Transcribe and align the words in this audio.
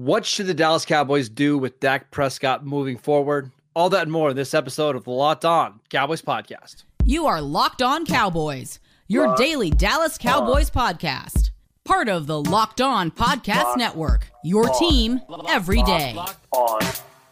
What 0.00 0.24
should 0.24 0.46
the 0.46 0.54
Dallas 0.54 0.86
Cowboys 0.86 1.28
do 1.28 1.58
with 1.58 1.78
Dak 1.78 2.10
Prescott 2.10 2.64
moving 2.64 2.96
forward? 2.96 3.50
All 3.76 3.90
that 3.90 4.04
and 4.04 4.10
more 4.10 4.30
in 4.30 4.36
this 4.36 4.54
episode 4.54 4.96
of 4.96 5.04
the 5.04 5.10
Locked 5.10 5.44
On 5.44 5.78
Cowboys 5.90 6.22
podcast. 6.22 6.84
You 7.04 7.26
are 7.26 7.42
Locked 7.42 7.82
On 7.82 8.06
Cowboys, 8.06 8.80
your 9.08 9.26
Locked 9.26 9.38
daily 9.40 9.68
Dallas 9.68 10.16
Cowboys 10.16 10.70
on. 10.74 10.94
podcast. 10.94 11.50
Part 11.84 12.08
of 12.08 12.26
the 12.26 12.40
Locked 12.42 12.80
On 12.80 13.10
Podcast 13.10 13.56
Locked 13.64 13.76
Network, 13.78 14.30
your 14.42 14.70
on. 14.70 14.78
team 14.78 15.20
every 15.50 15.82
day. 15.82 16.14
Locked 16.14 16.46
on. 16.50 16.80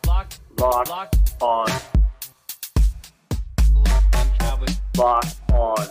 Locked, 0.06 0.38
Locked, 0.58 0.90
Locked 0.90 1.42
on. 1.42 1.68
Locked 3.72 4.14
on 4.14 4.30
Cowboys. 4.38 4.76
Locked 4.94 5.52
on 5.52 5.86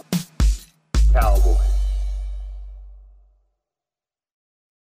Cowboys. 1.11 1.76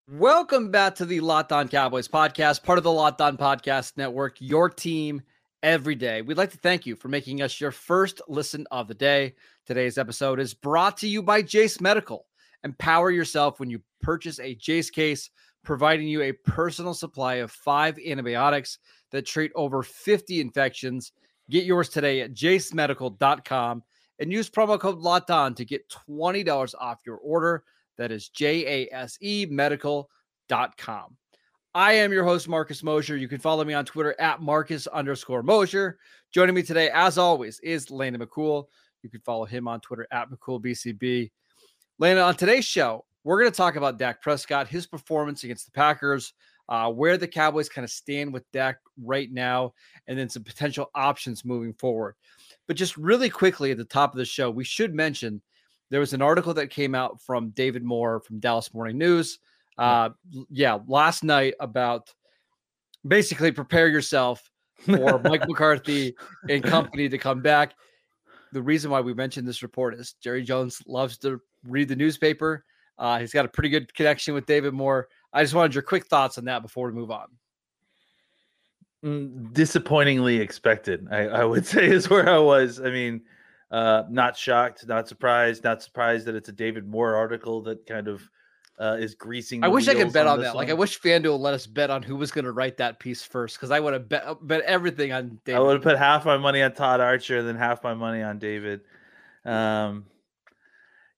Welcome 0.07 0.69
back 0.69 0.93
to 0.95 1.05
the 1.05 1.19
Locked 1.19 1.51
On 1.51 1.67
Cowboys 1.67 2.07
podcast, 2.07 2.61
part 2.61 2.77
of 2.77 2.83
the 2.83 2.91
Locked 2.91 3.21
On 3.21 3.37
Podcast 3.37 3.97
Network, 3.97 4.37
your 4.39 4.69
team 4.69 5.23
every 5.63 5.95
day. 5.95 6.21
We'd 6.21 6.37
like 6.37 6.51
to 6.51 6.59
thank 6.59 6.85
you 6.85 6.95
for 6.95 7.07
making 7.07 7.41
us 7.41 7.59
your 7.59 7.71
first 7.71 8.21
listen 8.27 8.67
of 8.69 8.87
the 8.87 8.93
day. 8.93 9.33
Today's 9.65 9.97
episode 9.97 10.39
is 10.39 10.53
brought 10.53 10.95
to 10.97 11.07
you 11.07 11.23
by 11.23 11.41
Jase 11.41 11.81
Medical. 11.81 12.27
Empower 12.63 13.09
yourself 13.09 13.59
when 13.59 13.71
you 13.71 13.81
purchase 13.99 14.39
a 14.39 14.53
Jase 14.53 14.91
case, 14.91 15.31
providing 15.63 16.07
you 16.07 16.21
a 16.21 16.33
personal 16.33 16.93
supply 16.93 17.35
of 17.35 17.51
five 17.51 17.97
antibiotics 17.97 18.77
that 19.09 19.25
treat 19.25 19.51
over 19.55 19.81
50 19.81 20.39
infections. 20.39 21.13
Get 21.49 21.65
yours 21.65 21.89
today 21.89 22.21
at 22.21 22.35
jasemedical.com 22.35 23.81
and 24.19 24.31
use 24.31 24.51
promo 24.51 24.79
code 24.79 24.99
Locked 24.99 25.31
On 25.31 25.55
to 25.55 25.65
get 25.65 25.89
$20 26.07 26.75
off 26.79 26.99
your 27.07 27.17
order. 27.17 27.63
That 27.97 28.11
is 28.11 28.29
J 28.29 28.87
A 28.89 28.93
S 28.93 29.17
E 29.21 29.47
medical.com. 29.49 31.17
I 31.73 31.93
am 31.93 32.13
your 32.13 32.23
host, 32.23 32.47
Marcus 32.47 32.83
Mosher. 32.83 33.17
You 33.17 33.27
can 33.27 33.39
follow 33.39 33.63
me 33.65 33.73
on 33.73 33.85
Twitter 33.85 34.15
at 34.19 34.41
Marcus 34.41 34.87
underscore 34.87 35.43
Mosher. 35.43 35.97
Joining 36.33 36.55
me 36.55 36.63
today, 36.63 36.89
as 36.93 37.17
always, 37.17 37.59
is 37.59 37.91
Landon 37.91 38.21
McCool. 38.21 38.65
You 39.03 39.09
can 39.09 39.21
follow 39.21 39.45
him 39.45 39.67
on 39.67 39.81
Twitter 39.81 40.07
at 40.11 40.29
McCoolBCB. 40.29 41.31
Landon, 41.99 42.23
on 42.23 42.35
today's 42.35 42.65
show, 42.65 43.05
we're 43.23 43.39
going 43.39 43.51
to 43.51 43.57
talk 43.57 43.75
about 43.75 43.97
Dak 43.97 44.21
Prescott, 44.21 44.67
his 44.67 44.87
performance 44.87 45.43
against 45.43 45.65
the 45.65 45.71
Packers, 45.71 46.33
uh, 46.69 46.89
where 46.91 47.17
the 47.17 47.27
Cowboys 47.27 47.69
kind 47.69 47.83
of 47.83 47.91
stand 47.91 48.33
with 48.33 48.49
Dak 48.51 48.77
right 49.03 49.31
now, 49.31 49.73
and 50.07 50.17
then 50.17 50.29
some 50.29 50.43
potential 50.43 50.89
options 50.95 51.45
moving 51.45 51.73
forward. 51.73 52.15
But 52.67 52.77
just 52.77 52.97
really 52.97 53.29
quickly 53.29 53.71
at 53.71 53.77
the 53.77 53.85
top 53.85 54.13
of 54.13 54.17
the 54.17 54.25
show, 54.25 54.49
we 54.49 54.65
should 54.65 54.93
mention– 54.93 55.41
there 55.95 56.01
was 56.01 56.11
an 56.11 56.21
article 56.21 56.53
that 56.53 56.69
came 56.69 56.93
out 56.93 57.21
from 57.21 57.51
David 57.51 57.81
Moore 57.81 58.19
from 58.19 58.37
Dallas 58.41 58.73
Morning 58.73 58.97
News. 58.97 59.39
Uh, 59.77 60.09
yeah, 60.49 60.79
last 60.89 61.23
night 61.23 61.53
about 61.61 62.13
basically 63.07 63.49
prepare 63.49 63.87
yourself 63.87 64.51
for 64.81 65.19
Mike 65.23 65.47
McCarthy 65.47 66.13
and 66.49 66.61
company 66.61 67.07
to 67.07 67.17
come 67.17 67.41
back. 67.41 67.75
The 68.51 68.61
reason 68.61 68.91
why 68.91 68.99
we 68.99 69.13
mentioned 69.13 69.47
this 69.47 69.63
report 69.63 69.95
is 69.95 70.15
Jerry 70.21 70.43
Jones 70.43 70.81
loves 70.85 71.17
to 71.19 71.39
read 71.63 71.87
the 71.87 71.95
newspaper. 71.95 72.65
Uh, 72.97 73.19
he's 73.19 73.31
got 73.31 73.45
a 73.45 73.47
pretty 73.47 73.69
good 73.69 73.93
connection 73.93 74.33
with 74.33 74.45
David 74.45 74.73
Moore. 74.73 75.07
I 75.31 75.43
just 75.43 75.53
wanted 75.53 75.75
your 75.75 75.83
quick 75.83 76.07
thoughts 76.07 76.37
on 76.37 76.43
that 76.43 76.61
before 76.61 76.87
we 76.87 76.93
move 76.93 77.11
on. 77.11 77.27
Mm, 79.01 79.53
disappointingly 79.53 80.41
expected, 80.41 81.07
I, 81.09 81.27
I 81.27 81.45
would 81.45 81.65
say, 81.65 81.85
is 81.85 82.09
where 82.09 82.27
I 82.27 82.39
was. 82.39 82.81
I 82.81 82.89
mean, 82.89 83.21
uh, 83.75 84.05
not 84.09 84.37
shocked, 84.37 84.87
not 84.87 85.05
surprised, 85.05 85.65
not 85.65 85.83
surprised 85.83 86.25
that 86.25 86.33
it's 86.33 86.47
a 86.47 86.53
David 86.53 86.87
Moore 86.87 87.13
article 87.13 87.61
that 87.63 87.85
kind 87.85 88.07
of 88.07 88.21
uh, 88.79 88.95
is 88.97 89.15
greasing. 89.15 89.65
I 89.65 89.67
wish 89.67 89.89
I 89.89 89.95
could 89.95 90.13
bet 90.13 90.27
on, 90.27 90.37
on 90.37 90.43
that. 90.43 90.55
One. 90.55 90.63
Like, 90.63 90.69
I 90.69 90.73
wish 90.73 91.01
FanDuel 91.01 91.37
let 91.37 91.53
us 91.53 91.67
bet 91.67 91.89
on 91.89 92.01
who 92.01 92.15
was 92.15 92.31
going 92.31 92.45
to 92.45 92.53
write 92.53 92.77
that 92.77 92.99
piece 92.99 93.21
first 93.21 93.57
because 93.57 93.71
I 93.71 93.81
would 93.81 93.91
have 93.91 94.07
bet, 94.07 94.25
uh, 94.25 94.35
bet 94.35 94.61
everything 94.61 95.11
on 95.11 95.41
David. 95.43 95.57
I 95.57 95.61
would 95.61 95.73
have 95.73 95.81
put 95.81 95.97
half 95.97 96.23
my 96.23 96.37
money 96.37 96.61
on 96.61 96.71
Todd 96.71 97.01
Archer 97.01 97.39
and 97.39 97.47
then 97.47 97.57
half 97.57 97.83
my 97.83 97.93
money 97.93 98.21
on 98.21 98.39
David. 98.39 98.79
Um, 99.43 100.05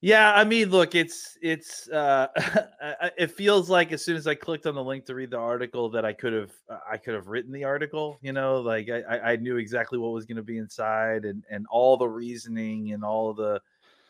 yeah, 0.01 0.33
I 0.33 0.43
mean, 0.43 0.69
look, 0.69 0.93
it's 0.93 1.37
it's 1.41 1.89
uh 1.89 2.27
it 3.17 3.31
feels 3.31 3.69
like 3.69 3.91
as 3.91 4.05
soon 4.05 4.15
as 4.15 4.27
I 4.27 4.35
clicked 4.35 4.67
on 4.67 4.75
the 4.75 4.83
link 4.83 5.05
to 5.05 5.15
read 5.15 5.31
the 5.31 5.37
article 5.37 5.89
that 5.89 6.05
I 6.05 6.13
could 6.13 6.33
have 6.33 6.51
I 6.89 6.97
could 6.97 7.15
have 7.15 7.27
written 7.27 7.51
the 7.51 7.63
article, 7.63 8.19
you 8.21 8.31
know, 8.31 8.61
like 8.61 8.89
I 8.89 9.33
I 9.33 9.35
knew 9.37 9.57
exactly 9.57 9.97
what 9.97 10.11
was 10.11 10.25
going 10.25 10.37
to 10.37 10.43
be 10.43 10.57
inside 10.59 11.25
and 11.25 11.43
and 11.49 11.65
all 11.71 11.97
the 11.97 12.07
reasoning 12.07 12.91
and 12.91 13.03
all 13.03 13.33
the 13.33 13.59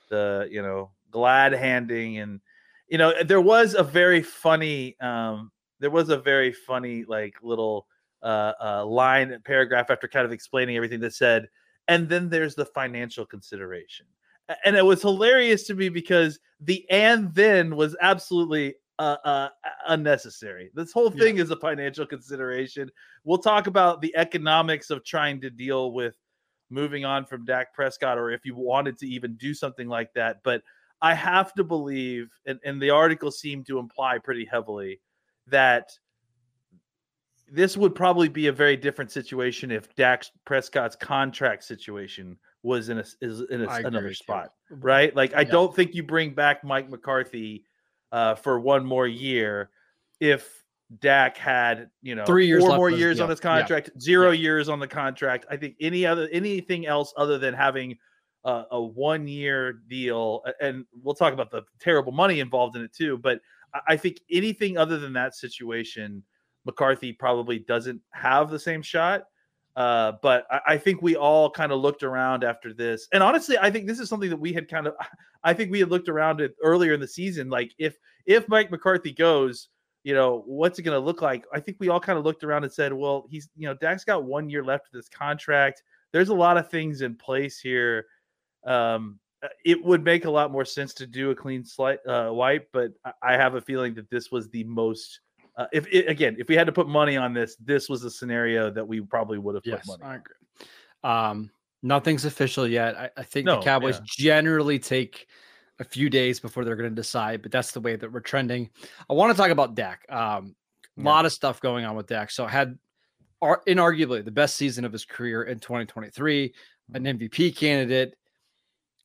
the 0.09 0.47
you 0.51 0.61
know 0.61 0.91
glad 1.11 1.53
handing 1.53 2.17
and 2.17 2.41
you 2.89 2.97
know 2.97 3.23
there 3.23 3.41
was 3.41 3.73
a 3.73 3.83
very 3.83 4.21
funny 4.21 4.99
um 4.99 5.51
there 5.79 5.89
was 5.89 6.09
a 6.09 6.17
very 6.17 6.51
funny 6.51 7.05
like 7.07 7.35
little 7.41 7.87
uh, 8.23 8.53
uh 8.61 8.85
line 8.85 9.37
paragraph 9.45 9.89
after 9.89 10.07
kind 10.07 10.25
of 10.25 10.31
explaining 10.31 10.75
everything 10.75 10.99
that 10.99 11.13
said 11.13 11.47
and 11.87 12.09
then 12.09 12.29
there's 12.29 12.55
the 12.55 12.65
financial 12.65 13.25
consideration 13.25 14.05
and 14.63 14.75
it 14.75 14.85
was 14.85 15.01
hilarious 15.01 15.63
to 15.67 15.75
me 15.75 15.89
because 15.89 16.39
the 16.61 16.89
and 16.89 17.33
then 17.33 17.75
was 17.75 17.95
absolutely 18.01 18.75
uh, 18.99 19.17
uh, 19.23 19.49
unnecessary. 19.87 20.71
This 20.73 20.91
whole 20.91 21.11
thing 21.11 21.37
yeah. 21.37 21.43
is 21.43 21.51
a 21.51 21.55
financial 21.55 22.05
consideration. 22.05 22.89
We'll 23.23 23.37
talk 23.37 23.67
about 23.67 24.01
the 24.01 24.15
economics 24.15 24.89
of 24.89 25.03
trying 25.03 25.41
to 25.41 25.49
deal 25.49 25.91
with 25.91 26.15
moving 26.69 27.05
on 27.05 27.25
from 27.25 27.45
Dak 27.45 27.73
Prescott, 27.73 28.17
or 28.17 28.31
if 28.31 28.45
you 28.45 28.55
wanted 28.55 28.97
to 28.99 29.07
even 29.07 29.35
do 29.35 29.53
something 29.53 29.87
like 29.87 30.13
that. 30.13 30.37
But 30.43 30.63
I 31.01 31.13
have 31.13 31.53
to 31.53 31.63
believe, 31.63 32.29
and, 32.45 32.59
and 32.65 32.81
the 32.81 32.89
article 32.89 33.31
seemed 33.31 33.67
to 33.67 33.79
imply 33.79 34.17
pretty 34.17 34.45
heavily 34.45 34.99
that 35.47 35.91
this 37.51 37.77
would 37.77 37.95
probably 37.95 38.29
be 38.29 38.47
a 38.47 38.51
very 38.51 38.75
different 38.75 39.11
situation 39.11 39.71
if 39.71 39.93
Dak 39.95 40.25
Prescott's 40.45 40.95
contract 40.95 41.63
situation 41.63 42.37
was 42.63 42.89
in 42.89 42.99
a 42.99 43.05
is 43.21 43.41
in 43.49 43.63
a, 43.63 43.69
another 43.69 44.13
spot, 44.13 44.53
right? 44.69 45.15
Like 45.15 45.33
I 45.33 45.41
yeah. 45.41 45.51
don't 45.51 45.75
think 45.75 45.95
you 45.95 46.03
bring 46.03 46.33
back 46.33 46.63
Mike 46.63 46.89
McCarthy 46.89 47.65
uh, 48.11 48.35
for 48.35 48.59
one 48.59 48.85
more 48.85 49.07
year 49.07 49.69
if 50.19 50.63
Dak 50.99 51.37
had 51.37 51.89
you 52.01 52.15
know 52.15 52.25
three 52.25 52.47
years, 52.47 52.63
four 52.63 52.75
more 52.75 52.89
years 52.89 53.19
on 53.19 53.29
his 53.29 53.39
contract, 53.39 53.89
yeah. 53.93 54.01
zero 54.01 54.31
years 54.31 54.69
on 54.69 54.79
the 54.79 54.87
contract. 54.87 55.45
I 55.49 55.57
think 55.57 55.75
any 55.79 56.05
other 56.05 56.27
anything 56.31 56.85
else 56.85 57.13
other 57.17 57.37
than 57.37 57.53
having 57.53 57.97
uh, 58.43 58.63
a 58.71 58.81
one 58.81 59.27
year 59.27 59.81
deal, 59.89 60.43
and 60.61 60.85
we'll 61.01 61.15
talk 61.15 61.33
about 61.33 61.51
the 61.51 61.63
terrible 61.79 62.11
money 62.11 62.39
involved 62.39 62.75
in 62.75 62.83
it 62.83 62.93
too. 62.93 63.17
But 63.17 63.39
I 63.87 63.97
think 63.97 64.21
anything 64.31 64.77
other 64.77 64.97
than 64.97 65.13
that 65.13 65.35
situation, 65.35 66.23
McCarthy 66.67 67.11
probably 67.13 67.57
doesn't 67.59 67.99
have 68.11 68.51
the 68.51 68.59
same 68.59 68.83
shot. 68.83 69.23
Uh, 69.75 70.13
but 70.23 70.45
I, 70.51 70.59
I, 70.69 70.77
think 70.77 71.03
we 71.03 71.15
all 71.15 71.51
kind 71.51 71.71
of 71.71 71.79
looked 71.79 72.01
around 72.01 72.43
after 72.43 72.73
this, 72.73 73.07
and 73.13 73.21
honestly, 73.21 73.59
I 73.59 73.69
think 73.69 73.85
this 73.85 73.99
is 73.99 74.09
something 74.09 74.31
that 74.31 74.39
we 74.39 74.51
had 74.51 74.67
kind 74.67 74.87
of, 74.87 74.95
I 75.43 75.53
think 75.53 75.71
we 75.71 75.79
had 75.79 75.91
looked 75.91 76.09
around 76.09 76.41
it 76.41 76.55
earlier 76.63 76.93
in 76.93 76.99
the 76.99 77.07
season. 77.07 77.47
Like 77.49 77.71
if 77.77 77.95
if 78.25 78.49
Mike 78.49 78.71
McCarthy 78.71 79.13
goes, 79.13 79.69
you 80.03 80.13
know, 80.13 80.43
what's 80.45 80.79
it 80.79 80.83
going 80.83 80.99
to 80.99 81.05
look 81.05 81.21
like? 81.21 81.45
I 81.53 81.59
think 81.59 81.77
we 81.79 81.89
all 81.89 81.99
kind 81.99 82.17
of 82.17 82.25
looked 82.25 82.43
around 82.43 82.63
and 82.63 82.71
said, 82.71 82.93
well, 82.93 83.25
he's, 83.29 83.49
you 83.55 83.67
know, 83.67 83.73
Dak's 83.73 84.03
got 84.03 84.23
one 84.23 84.49
year 84.49 84.63
left 84.63 84.87
of 84.87 84.93
this 84.93 85.09
contract. 85.09 85.83
There's 86.11 86.29
a 86.29 86.33
lot 86.33 86.57
of 86.57 86.71
things 86.71 87.01
in 87.01 87.15
place 87.15 87.59
here. 87.59 88.05
Um, 88.65 89.19
uh, 89.43 89.49
it 89.65 89.83
would 89.83 90.03
make 90.03 90.25
a 90.25 90.31
lot 90.31 90.51
more 90.51 90.65
sense 90.65 90.93
to 90.95 91.05
do 91.05 91.31
a 91.31 91.35
clean 91.35 91.63
slight 91.63 91.99
uh, 92.07 92.29
wipe, 92.31 92.69
but 92.71 92.93
I 93.21 93.33
have 93.33 93.55
a 93.55 93.61
feeling 93.61 93.93
that 93.95 94.09
this 94.09 94.31
was 94.31 94.49
the 94.49 94.63
most 94.63 95.19
uh, 95.57 95.65
if 95.73 95.87
it, 95.87 96.07
again, 96.07 96.35
if 96.37 96.47
we 96.47 96.55
had 96.55 96.67
to 96.67 96.71
put 96.71 96.87
money 96.87 97.17
on 97.17 97.33
this, 97.33 97.55
this 97.55 97.89
was 97.89 98.03
a 98.03 98.11
scenario 98.11 98.69
that 98.69 98.87
we 98.87 99.01
probably 99.01 99.39
would 99.39 99.55
have 99.55 99.63
put 99.63 99.71
yes, 99.71 99.87
money. 99.87 100.03
I 100.03 100.15
agree. 100.15 100.35
Um, 101.03 101.51
nothing's 101.81 102.25
official 102.25 102.67
yet. 102.67 102.95
I, 102.95 103.09
I 103.17 103.23
think 103.23 103.47
no, 103.47 103.55
the 103.55 103.63
Cowboys 103.63 103.95
yeah. 103.95 104.03
generally 104.05 104.77
take 104.77 105.27
a 105.79 105.83
few 105.83 106.09
days 106.09 106.39
before 106.39 106.63
they're 106.63 106.75
going 106.75 106.89
to 106.89 106.95
decide, 106.95 107.41
but 107.41 107.51
that's 107.51 107.71
the 107.71 107.81
way 107.81 107.95
that 107.95 108.11
we're 108.11 108.19
trending. 108.19 108.69
I 109.09 109.13
want 109.13 109.35
to 109.35 109.37
talk 109.41 109.51
about 109.51 109.75
Dak. 109.75 110.05
Um, 110.09 110.55
a 110.97 111.01
yeah. 111.01 111.09
lot 111.09 111.25
of 111.25 111.33
stuff 111.33 111.59
going 111.59 111.85
on 111.85 111.95
with 111.95 112.07
Dak. 112.07 112.29
So 112.29 112.45
had 112.45 112.77
are 113.41 113.61
inarguably 113.67 114.23
the 114.23 114.31
best 114.31 114.55
season 114.55 114.85
of 114.85 114.91
his 114.91 115.05
career 115.05 115.43
in 115.43 115.59
2023, 115.59 116.53
an 116.93 117.03
MVP 117.03 117.29
mm-hmm. 117.29 117.57
candidate, 117.57 118.15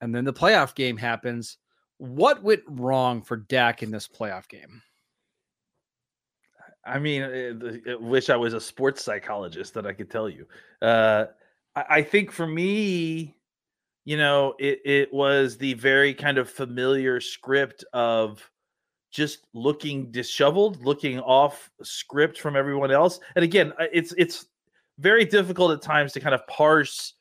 and 0.01 0.15
then 0.15 0.25
the 0.25 0.33
playoff 0.33 0.75
game 0.75 0.97
happens. 0.97 1.59
What 1.99 2.43
went 2.43 2.63
wrong 2.67 3.23
for 3.23 3.37
Dak 3.37 3.83
in 3.83 3.91
this 3.91 4.09
playoff 4.09 4.49
game? 4.49 4.83
I 6.85 6.99
mean, 6.99 7.83
I 7.89 7.95
wish 7.95 8.29
I 8.29 8.37
was 8.37 8.55
a 8.55 8.61
sports 8.61 9.05
psychologist 9.05 9.75
that 9.75 9.87
I 9.87 9.93
could 9.93 10.11
tell 10.11 10.29
you. 10.29 10.47
Uh, 10.81 11.27
I, 11.77 11.85
I 11.89 12.03
think 12.03 12.33
for 12.33 12.47
me, 12.47 13.37
you 14.05 14.17
know, 14.17 14.55
it 14.59 14.81
it 14.85 15.13
was 15.13 15.57
the 15.57 15.75
very 15.75 16.13
kind 16.13 16.39
of 16.39 16.51
familiar 16.51 17.21
script 17.21 17.85
of 17.93 18.51
just 19.13 19.47
looking 19.55 20.11
disheveled, 20.11 20.85
looking 20.85 21.21
off 21.21 21.71
script 21.83 22.41
from 22.41 22.57
everyone 22.57 22.91
else. 22.91 23.21
And 23.37 23.45
again, 23.45 23.73
it's 23.93 24.13
it's 24.19 24.47
very 24.99 25.25
difficult 25.25 25.73
at 25.73 25.83
times 25.83 26.13
to 26.13 26.21
kind 26.21 26.35
of 26.35 26.47
parse 26.49 27.15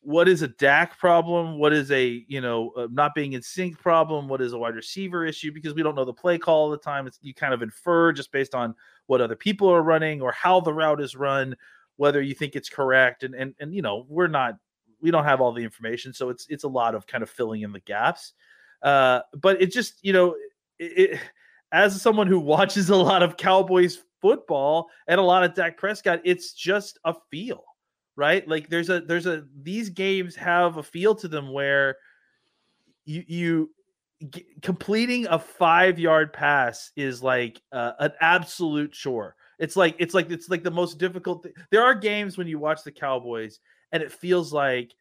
what 0.00 0.28
is 0.28 0.42
a 0.42 0.48
Dak 0.48 0.98
problem, 0.98 1.58
what 1.58 1.72
is 1.72 1.90
a 1.90 2.24
you 2.28 2.40
know 2.40 2.72
uh, 2.76 2.88
not 2.90 3.14
being 3.14 3.32
in 3.32 3.42
sync 3.42 3.78
problem, 3.78 4.28
what 4.28 4.40
is 4.40 4.52
a 4.52 4.58
wide 4.58 4.74
receiver 4.74 5.24
issue 5.24 5.52
because 5.52 5.74
we 5.74 5.82
don't 5.82 5.94
know 5.94 6.04
the 6.04 6.12
play 6.12 6.38
call 6.38 6.64
all 6.64 6.70
the 6.70 6.78
time. 6.78 7.06
It's 7.06 7.18
you 7.22 7.34
kind 7.34 7.54
of 7.54 7.62
infer 7.62 8.12
just 8.12 8.32
based 8.32 8.54
on 8.54 8.74
what 9.06 9.20
other 9.20 9.36
people 9.36 9.68
are 9.68 9.82
running 9.82 10.20
or 10.20 10.32
how 10.32 10.60
the 10.60 10.72
route 10.72 11.00
is 11.00 11.16
run, 11.16 11.56
whether 11.96 12.22
you 12.22 12.34
think 12.34 12.56
it's 12.56 12.68
correct. 12.68 13.22
And 13.22 13.34
and 13.34 13.54
and 13.60 13.74
you 13.74 13.82
know 13.82 14.06
we're 14.08 14.28
not 14.28 14.54
we 15.00 15.10
don't 15.10 15.24
have 15.24 15.40
all 15.40 15.52
the 15.52 15.64
information, 15.64 16.12
so 16.12 16.28
it's 16.30 16.46
it's 16.48 16.64
a 16.64 16.68
lot 16.68 16.94
of 16.94 17.06
kind 17.06 17.22
of 17.22 17.30
filling 17.30 17.62
in 17.62 17.72
the 17.72 17.80
gaps. 17.80 18.32
Uh, 18.82 19.20
but 19.40 19.60
it 19.60 19.72
just 19.72 20.04
you 20.04 20.12
know 20.12 20.34
it, 20.78 21.18
as 21.72 22.00
someone 22.00 22.26
who 22.26 22.38
watches 22.38 22.90
a 22.90 22.96
lot 22.96 23.22
of 23.22 23.36
Cowboys 23.36 24.02
football 24.20 24.88
and 25.08 25.20
a 25.20 25.22
lot 25.22 25.44
of 25.44 25.54
Dak 25.54 25.76
Prescott, 25.76 26.20
it's 26.24 26.52
just 26.52 26.98
a 27.04 27.14
feel 27.30 27.64
right? 28.16 28.46
Like 28.48 28.68
there's 28.68 28.90
a 28.90 29.00
there's 29.00 29.26
a 29.26 29.44
these 29.62 29.90
games 29.90 30.34
have 30.36 30.78
a 30.78 30.82
feel 30.82 31.14
to 31.16 31.28
them 31.28 31.52
where 31.52 31.96
you 33.04 33.24
you 33.26 33.70
g- 34.30 34.46
completing 34.62 35.26
a 35.26 35.38
five 35.38 35.98
yard 35.98 36.32
pass 36.32 36.90
is 36.96 37.22
like 37.22 37.60
uh, 37.72 37.92
an 38.00 38.12
absolute 38.20 38.92
chore. 38.92 39.36
It's 39.58 39.76
like 39.76 39.96
it's 39.98 40.14
like 40.14 40.30
it's 40.30 40.48
like 40.48 40.62
the 40.62 40.70
most 40.70 40.98
difficult. 40.98 41.44
Th- 41.44 41.54
there 41.70 41.82
are 41.82 41.94
games 41.94 42.36
when 42.36 42.46
you 42.46 42.58
watch 42.58 42.82
the 42.82 42.92
Cowboys 42.92 43.60
and 43.92 44.02
it 44.02 44.12
feels 44.12 44.52
like 44.52 44.92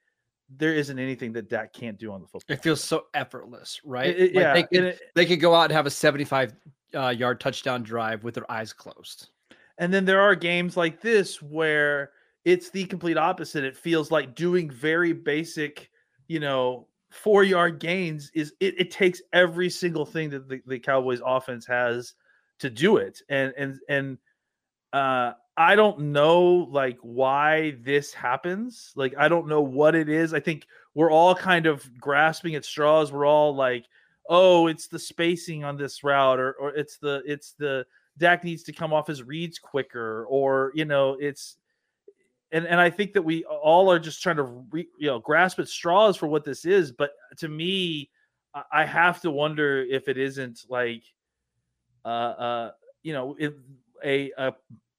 there 0.50 0.74
isn't 0.74 1.00
anything 1.00 1.34
that 1.34 1.50
Dak 1.50 1.74
can't 1.74 1.98
do 1.98 2.12
on 2.12 2.22
the 2.22 2.28
football. 2.28 2.56
It 2.56 2.62
feels 2.62 2.84
so 2.84 3.06
effortless, 3.14 3.82
right? 3.84 4.08
It, 4.08 4.18
it, 4.18 4.36
like 4.36 4.44
yeah, 4.44 4.54
they 4.54 4.64
could, 4.64 4.84
it, 4.84 5.02
they 5.16 5.26
could 5.26 5.40
go 5.40 5.56
out 5.56 5.64
and 5.64 5.74
have 5.74 5.86
a 5.86 5.92
75 5.92 6.54
uh, 6.94 7.10
yard 7.10 7.40
touchdown 7.40 7.84
drive 7.84 8.24
with 8.24 8.36
their 8.36 8.50
eyes 8.52 8.72
closed. 8.72 9.30
And 9.78 9.94
then 9.94 10.06
there 10.06 10.22
are 10.22 10.36
games 10.36 10.78
like 10.78 11.02
this 11.02 11.42
where 11.42 12.12
it's 12.46 12.70
the 12.70 12.86
complete 12.86 13.18
opposite. 13.18 13.64
It 13.64 13.76
feels 13.76 14.12
like 14.12 14.36
doing 14.36 14.70
very 14.70 15.12
basic, 15.12 15.90
you 16.28 16.40
know, 16.40 16.88
four 17.10 17.44
yard 17.44 17.80
gains 17.80 18.32
is 18.34 18.54
it, 18.60 18.80
it 18.80 18.92
takes 18.92 19.22
every 19.34 19.70
single 19.70 20.06
thing 20.06 20.30
that 20.30 20.48
the, 20.48 20.62
the 20.68 20.80
Cowboys 20.80 21.22
offense 21.26 21.66
has 21.66 22.14
to 22.60 22.70
do 22.70 22.98
it. 22.98 23.22
And 23.30 23.54
and 23.58 23.80
and 23.90 24.18
uh 24.94 25.34
I 25.58 25.76
don't 25.76 26.00
know 26.12 26.44
like 26.72 26.98
why 27.02 27.78
this 27.82 28.14
happens. 28.14 28.92
Like 28.96 29.16
I 29.18 29.28
don't 29.28 29.48
know 29.48 29.62
what 29.62 29.96
it 29.96 30.10
is. 30.10 30.34
I 30.34 30.40
think 30.40 30.68
we're 30.94 31.12
all 31.12 31.34
kind 31.34 31.66
of 31.66 31.90
grasping 32.00 32.56
at 32.56 32.66
straws. 32.66 33.12
We're 33.12 33.26
all 33.26 33.56
like, 33.56 33.86
oh, 34.30 34.68
it's 34.68 34.88
the 34.88 35.00
spacing 35.00 35.64
on 35.64 35.78
this 35.78 36.04
route, 36.04 36.40
or 36.40 36.54
or 36.54 36.76
it's 36.76 36.98
the 36.98 37.24
it's 37.26 37.54
the 37.54 37.86
Dak 38.18 38.44
needs 38.44 38.64
to 38.64 38.74
come 38.74 38.94
off 38.94 39.08
his 39.08 39.24
reads 39.24 39.58
quicker, 39.58 40.26
or 40.26 40.72
you 40.76 40.86
know, 40.86 41.16
it's 41.20 41.58
and 42.56 42.66
and 42.66 42.80
I 42.80 42.90
think 42.90 43.12
that 43.14 43.22
we 43.22 43.44
all 43.44 43.92
are 43.92 44.00
just 44.00 44.24
trying 44.24 44.38
to 44.38 44.44
re, 44.44 44.88
you 44.98 45.08
know 45.08 45.20
grasp 45.20 45.60
at 45.60 45.68
straws 45.68 46.16
for 46.16 46.28
what 46.28 46.46
this 46.46 46.64
is. 46.64 46.94
But 46.94 47.12
to 47.38 47.50
me, 47.50 48.10
I 48.72 48.86
have 48.86 49.22
to 49.22 49.32
wonder 49.32 49.84
if 49.84 50.08
it 50.08 50.18
isn't 50.18 50.62
like, 50.70 51.04
uh, 52.06 52.08
uh, 52.08 52.72
you 53.04 53.12
know, 53.12 53.36
a 54.04 54.32
a 54.38 54.54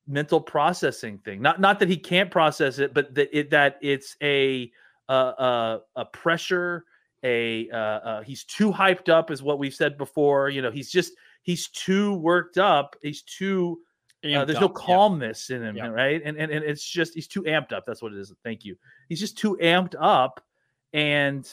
mental 0.07 0.39
processing 0.39 1.17
thing. 1.19 1.41
Not 1.41 1.59
not 1.59 1.81
that 1.81 1.89
he 1.89 1.97
can't 1.97 2.31
process 2.31 2.79
it, 2.79 2.93
but 2.93 3.15
that 3.15 3.31
it 3.37 3.49
that 3.51 3.79
it's 3.81 4.17
a 4.23 4.71
a, 5.09 5.79
a 5.97 6.05
pressure. 6.05 6.85
A 7.25 7.71
uh, 7.71 7.77
uh, 7.77 8.23
he's 8.23 8.45
too 8.45 8.71
hyped 8.71 9.09
up, 9.09 9.31
is 9.31 9.43
what 9.43 9.59
we've 9.59 9.75
said 9.75 9.97
before. 9.97 10.51
You 10.51 10.61
know, 10.61 10.71
he's 10.71 10.91
just 10.91 11.15
he's 11.43 11.69
too 11.69 12.15
worked 12.17 12.59
up. 12.59 12.97
He's 13.03 13.23
too 13.23 13.81
uh, 14.35 14.45
there's 14.45 14.61
no 14.61 14.69
calmness 14.69 15.49
yeah. 15.49 15.57
in 15.57 15.63
him, 15.63 15.77
yeah. 15.77 15.87
right? 15.89 16.23
And, 16.25 16.37
and 16.37 16.51
and 16.51 16.65
it's 16.65 16.85
just 16.85 17.15
he's 17.15 17.29
too 17.29 17.43
amped 17.43 17.73
up. 17.73 17.85
That's 17.87 18.03
what 18.03 18.13
it 18.13 18.19
is. 18.19 18.33
Thank 18.45 18.65
you. 18.65 18.77
He's 19.09 19.21
just 19.21 19.39
too 19.39 19.59
amped 19.63 19.95
up, 19.99 20.45
and 20.93 21.49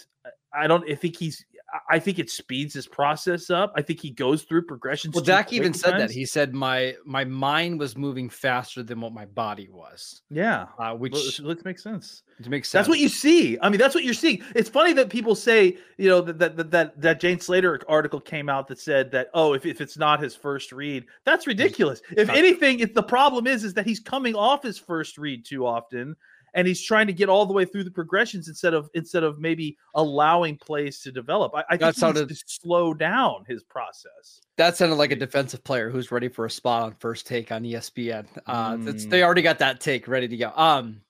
I 0.54 0.68
don't. 0.68 0.90
I 0.90 0.96
think 0.96 1.18
he's. 1.18 1.46
I 1.90 1.98
think 2.00 2.20
it 2.20 2.30
speeds 2.30 2.74
his 2.74 2.88
process 2.88 3.50
up. 3.50 3.74
I 3.76 3.82
think 3.82 4.00
he 4.00 4.12
goes 4.12 4.44
through 4.44 4.64
progressions. 4.64 5.16
Well, 5.16 5.24
Dak 5.24 5.52
even 5.54 5.74
said 5.74 6.00
that. 6.00 6.12
He 6.12 6.26
said 6.26 6.54
my 6.54 6.96
my 7.06 7.26
mind 7.26 7.80
was 7.80 7.98
moving 7.98 8.30
faster 8.30 8.84
than 8.84 9.02
what 9.02 9.14
my 9.14 9.26
body 9.26 9.70
was. 9.72 10.22
Yeah, 10.30 10.68
uh, 10.78 10.94
which 10.94 11.40
let's 11.40 11.66
make 11.66 11.80
sense. 11.80 12.24
It 12.40 12.48
makes 12.50 12.70
sense. 12.70 12.80
That's 12.80 12.90
what 12.90 13.00
you 13.00 13.10
see. 13.10 13.58
I 13.62 13.70
mean, 13.70 13.80
that's 13.80 13.96
what 13.96 14.04
you're 14.04 14.14
seeing. 14.14 14.44
It's 14.56 14.70
funny 14.70 14.94
that 14.94 15.10
people 15.10 15.36
say, 15.36 15.78
you 15.98 16.10
know, 16.10 16.22
that 16.22 16.40
that 16.40 16.72
that 16.72 17.02
that 17.02 17.20
Jane 17.20 17.40
Slater 17.40 17.80
article 17.88 18.20
came 18.20 18.50
out 18.50 18.68
that 18.68 18.80
said 18.80 19.12
that 19.12 19.30
oh, 19.34 19.54
if, 19.54 19.66
if 19.66 19.82
it's 19.82 19.98
not 19.98 20.22
his 20.22 20.36
first 20.36 20.72
read, 20.72 21.06
that's 21.26 21.48
ridiculous. 21.48 22.02
If 22.16 22.30
anything, 22.30 22.80
if 22.80 22.94
the 22.94 23.04
problem 23.04 23.48
is 23.48 23.64
is 23.64 23.74
that 23.74 23.86
he's 23.86 24.00
coming 24.00 24.36
off 24.36 24.62
his 24.62 24.78
first 24.78 25.18
read 25.18 25.46
too 25.46 25.66
often 25.66 26.16
and 26.54 26.68
he's 26.68 26.82
trying 26.82 27.08
to 27.08 27.14
get 27.14 27.30
all 27.30 27.46
the 27.46 27.54
way 27.54 27.66
through 27.66 27.84
the 27.84 27.92
progressions 27.92 28.48
instead 28.48 28.74
of 28.74 28.90
instead 28.94 29.24
of 29.24 29.40
maybe 29.40 29.78
allowing 29.96 30.58
plays 30.58 31.00
to 31.02 31.12
develop. 31.12 31.54
I, 31.56 31.64
I 31.70 31.78
think 31.78 31.96
sounded, 31.96 32.30
to 32.30 32.36
slow 32.46 32.94
down 32.94 33.46
his 33.48 33.64
process. 33.64 34.42
That 34.58 34.78
sounded 34.78 34.96
like 34.96 35.12
a 35.12 35.16
defensive 35.16 35.64
player 35.64 35.90
who's 35.90 36.12
ready 36.12 36.28
for 36.28 36.46
a 36.46 36.52
spot 36.52 36.84
on 36.84 36.96
first 37.00 37.28
take 37.28 37.52
on 37.52 37.64
ESPN. 37.64 38.28
Uh, 38.46 38.74
mm. 38.76 39.10
They 39.10 39.24
already 39.24 39.42
got 39.42 39.60
that 39.60 39.80
take 39.80 40.08
ready 40.08 40.28
to 40.28 40.38
go. 40.38 40.52
Um, 40.56 41.02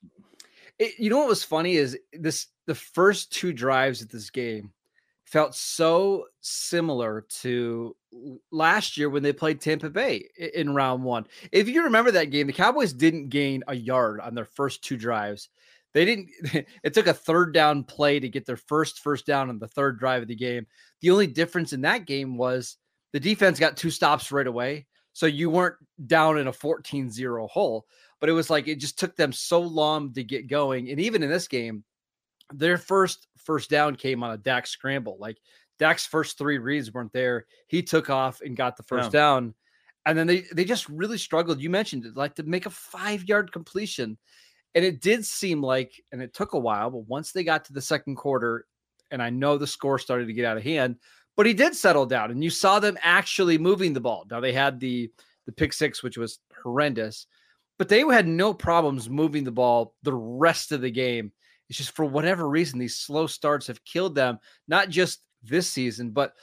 it, 0.80 0.94
you 0.98 1.10
know 1.10 1.20
what 1.20 1.28
was 1.28 1.44
funny 1.44 1.76
is 1.76 1.98
this: 2.14 2.48
the 2.66 2.76
first 2.76 3.32
two 3.32 3.54
drives 3.54 4.02
of 4.02 4.10
this 4.10 4.30
game 4.30 4.72
felt 5.26 5.56
so 5.56 6.26
similar 6.42 7.26
to 7.28 7.96
last 8.52 8.98
year 8.98 9.10
when 9.10 9.24
they 9.24 9.34
played 9.34 9.62
Tampa 9.62 9.90
Bay 9.90 10.28
in 10.54 10.74
round 10.74 11.04
one. 11.04 11.26
If 11.52 11.68
you 11.68 11.84
remember 11.84 12.12
that 12.12 12.32
game, 12.32 12.48
the 12.48 12.54
Cowboys 12.54 12.94
didn't 12.94 13.30
gain 13.30 13.64
a 13.68 13.76
yard 13.76 14.20
on 14.20 14.36
their 14.36 14.46
first 14.46 14.84
two 14.84 14.98
drives. 14.98 15.50
They 15.94 16.06
didn't, 16.06 16.30
it 16.84 16.94
took 16.94 17.08
a 17.08 17.14
third 17.14 17.54
down 17.54 17.84
play 17.84 18.20
to 18.20 18.30
get 18.30 18.46
their 18.46 18.58
first 18.58 19.00
first 19.00 19.26
down 19.26 19.50
on 19.50 19.60
the 19.60 19.68
third 19.68 20.00
drive 20.00 20.22
of 20.22 20.28
the 20.28 20.36
game. 20.36 20.66
The 21.02 21.12
only 21.12 21.28
difference 21.28 21.74
in 21.74 21.82
that 21.82 22.06
game 22.06 22.38
was 22.38 22.78
the 23.12 23.20
defense 23.20 23.60
got 23.60 23.78
two 23.78 23.92
stops 23.92 24.32
right 24.32 24.48
away. 24.48 24.88
So 25.14 25.28
you 25.28 25.50
weren't 25.50 25.76
down 26.08 26.40
in 26.40 26.48
a 26.48 26.54
14 26.54 27.12
0 27.12 27.48
hole, 27.48 27.86
but 28.20 28.30
it 28.30 28.34
was 28.34 28.50
like 28.50 28.68
it 28.68 28.80
just 28.80 28.98
took 28.98 29.16
them 29.16 29.32
so 29.32 29.62
long 29.62 30.12
to 30.14 30.24
get 30.24 30.48
going. 30.48 30.90
And 30.90 31.00
even 31.00 31.22
in 31.22 31.30
this 31.30 31.48
game, 31.48 31.84
their 32.52 32.78
first 32.78 33.28
first 33.38 33.70
down 33.70 33.96
came 33.96 34.24
on 34.24 34.32
a 34.32 34.38
Dak 34.38 34.66
scramble. 34.66 35.18
Like 35.20 35.38
Dak's 35.80 36.06
first 36.06 36.38
three 36.38 36.58
reads 36.58 36.94
weren't 36.94 37.14
there. 37.14 37.46
He 37.68 37.82
took 37.82 38.10
off 38.10 38.42
and 38.42 38.56
got 38.56 38.78
the 38.78 38.84
first 38.84 39.12
down. 39.12 39.54
And 40.06 40.18
then 40.18 40.28
they 40.28 40.42
they 40.54 40.66
just 40.66 40.88
really 40.90 41.18
struggled. 41.18 41.62
You 41.62 41.70
mentioned 41.70 42.06
it, 42.06 42.18
like 42.18 42.36
to 42.36 42.44
make 42.44 42.66
a 42.66 42.70
five 42.70 43.24
yard 43.28 43.52
completion. 43.52 44.18
And 44.76 44.84
it 44.84 45.02
did 45.02 45.26
seem 45.26 45.62
like, 45.62 45.94
and 46.12 46.22
it 46.22 46.34
took 46.34 46.54
a 46.54 46.60
while, 46.60 46.90
but 46.90 47.08
once 47.08 47.32
they 47.32 47.44
got 47.44 47.64
to 47.66 47.74
the 47.74 47.82
second 47.82 48.16
quarter, 48.16 48.66
and 49.12 49.22
I 49.22 49.30
know 49.30 49.58
the 49.58 49.68
score 49.68 50.00
started 50.00 50.26
to 50.26 50.34
get 50.34 50.46
out 50.46 50.58
of 50.58 50.64
hand, 50.64 50.98
but 51.38 51.46
he 51.46 51.54
did 51.54 51.76
settle 51.76 52.06
down, 52.06 52.32
and 52.32 52.44
you 52.44 52.50
saw 52.50 52.80
them 52.80 52.98
actually 53.02 53.58
moving 53.58 53.94
the 53.94 54.02
ball. 54.02 54.26
Now 54.30 54.40
they 54.40 54.54
had 54.54 54.80
the 54.80 55.12
the 55.46 55.52
pick 55.52 55.74
six, 55.74 56.02
which 56.02 56.18
was 56.18 56.40
horrendous, 56.64 57.28
but 57.78 57.90
they 57.90 58.00
had 58.02 58.28
no 58.28 58.54
problems 58.54 59.10
moving 59.10 59.44
the 59.44 59.52
ball 59.52 59.94
the 60.04 60.14
rest 60.14 60.72
of 60.72 60.82
the 60.82 60.92
game. 60.92 61.32
It's 61.70 61.78
just 61.78 61.96
for 61.96 62.06
whatever 62.06 62.50
reason, 62.50 62.80
these 62.80 62.98
slow 62.98 63.28
starts 63.28 63.68
have 63.68 63.84
killed 63.84 64.16
them, 64.16 64.40
not 64.68 64.90
just 64.90 65.22
this 65.44 65.70
season, 65.70 66.12
but 66.12 66.34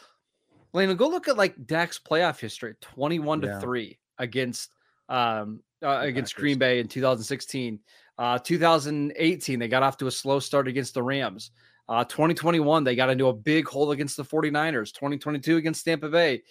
Lena, 0.73 0.95
go 0.95 1.09
look 1.09 1.29
at 1.29 1.37
like 1.37 1.67
Dak's 1.67 1.99
playoff 1.99 2.39
history 2.39 2.75
21 2.81 3.43
to 3.43 3.61
3 3.61 3.99
against 4.19 4.71
um 5.09 5.63
uh, 5.83 6.01
against 6.03 6.37
Green 6.37 6.59
Bay 6.59 6.79
in 6.81 6.89
2016. 6.89 7.81
Uh 8.19 8.39
2018, 8.39 9.59
they 9.59 9.69
got 9.69 9.83
off 9.83 9.97
to 9.99 10.07
a 10.07 10.11
slow 10.11 10.39
start 10.39 10.69
against 10.69 10.95
the 10.95 11.03
Rams. 11.03 11.51
Uh 11.89 12.05
2021, 12.05 12.85
they 12.85 12.95
got 12.95 13.11
into 13.11 13.29
a 13.29 13.33
big 13.33 13.67
hole 13.67 13.91
against 13.91 14.17
the 14.17 14.25
49ers. 14.25 14.93
2022 14.93 15.57
against 15.57 15.85
Tampa 15.85 16.09
Bay. 16.09 16.43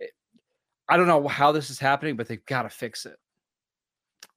Eh, 0.00 0.06
I 0.88 0.96
don't 0.96 1.06
know 1.06 1.28
how 1.28 1.52
this 1.52 1.70
is 1.70 1.78
happening, 1.78 2.16
but 2.16 2.26
they've 2.26 2.44
got 2.46 2.62
to 2.62 2.70
fix 2.70 3.06
it. 3.06 3.16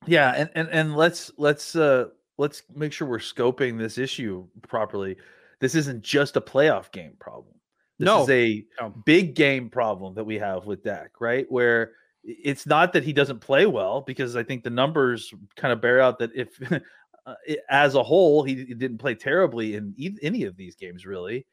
Yeah, 0.06 0.34
and 0.36 0.50
and 0.56 0.70
and 0.70 0.96
let's 0.96 1.32
let's 1.38 1.76
uh 1.76 2.06
let's 2.38 2.64
make 2.76 2.92
sure 2.92 3.08
we're 3.08 3.20
scoping 3.20 3.78
this 3.78 3.98
issue 3.98 4.48
properly. 4.64 5.18
This 5.60 5.76
isn't 5.76 6.04
just 6.04 6.38
a 6.38 6.42
playoff 6.42 6.92
game 6.92 7.14
problem. 7.20 7.54
This 8.02 8.08
no. 8.08 8.24
is 8.24 8.30
a 8.32 8.66
no. 8.80 8.90
big 9.06 9.36
game 9.36 9.70
problem 9.70 10.16
that 10.16 10.24
we 10.24 10.40
have 10.40 10.66
with 10.66 10.84
Dak, 10.84 11.12
right? 11.20 11.46
Where 11.50 11.92
it's 12.24 12.66
not 12.66 12.94
that 12.94 13.04
he 13.04 13.14
doesn't 13.14 13.42
play 13.42 13.68
well, 13.68 14.02
because 14.02 14.36
I 14.36 14.42
think 14.42 14.64
the 14.64 14.72
numbers 14.72 15.32
kind 15.56 15.72
of 15.72 15.82
bear 15.82 16.02
out 16.02 16.18
that 16.18 16.32
if, 16.34 16.50
uh, 17.28 17.34
as 17.70 17.94
a 17.94 18.02
whole, 18.02 18.42
he, 18.42 18.56
he, 18.56 18.74
didn't 18.74 18.98
play 18.98 19.14
terribly 19.14 19.76
in 19.76 19.94
e- 19.98 20.18
any 20.24 20.46
of 20.46 20.58
these 20.58 20.76
games, 20.76 21.06
really. 21.06 21.46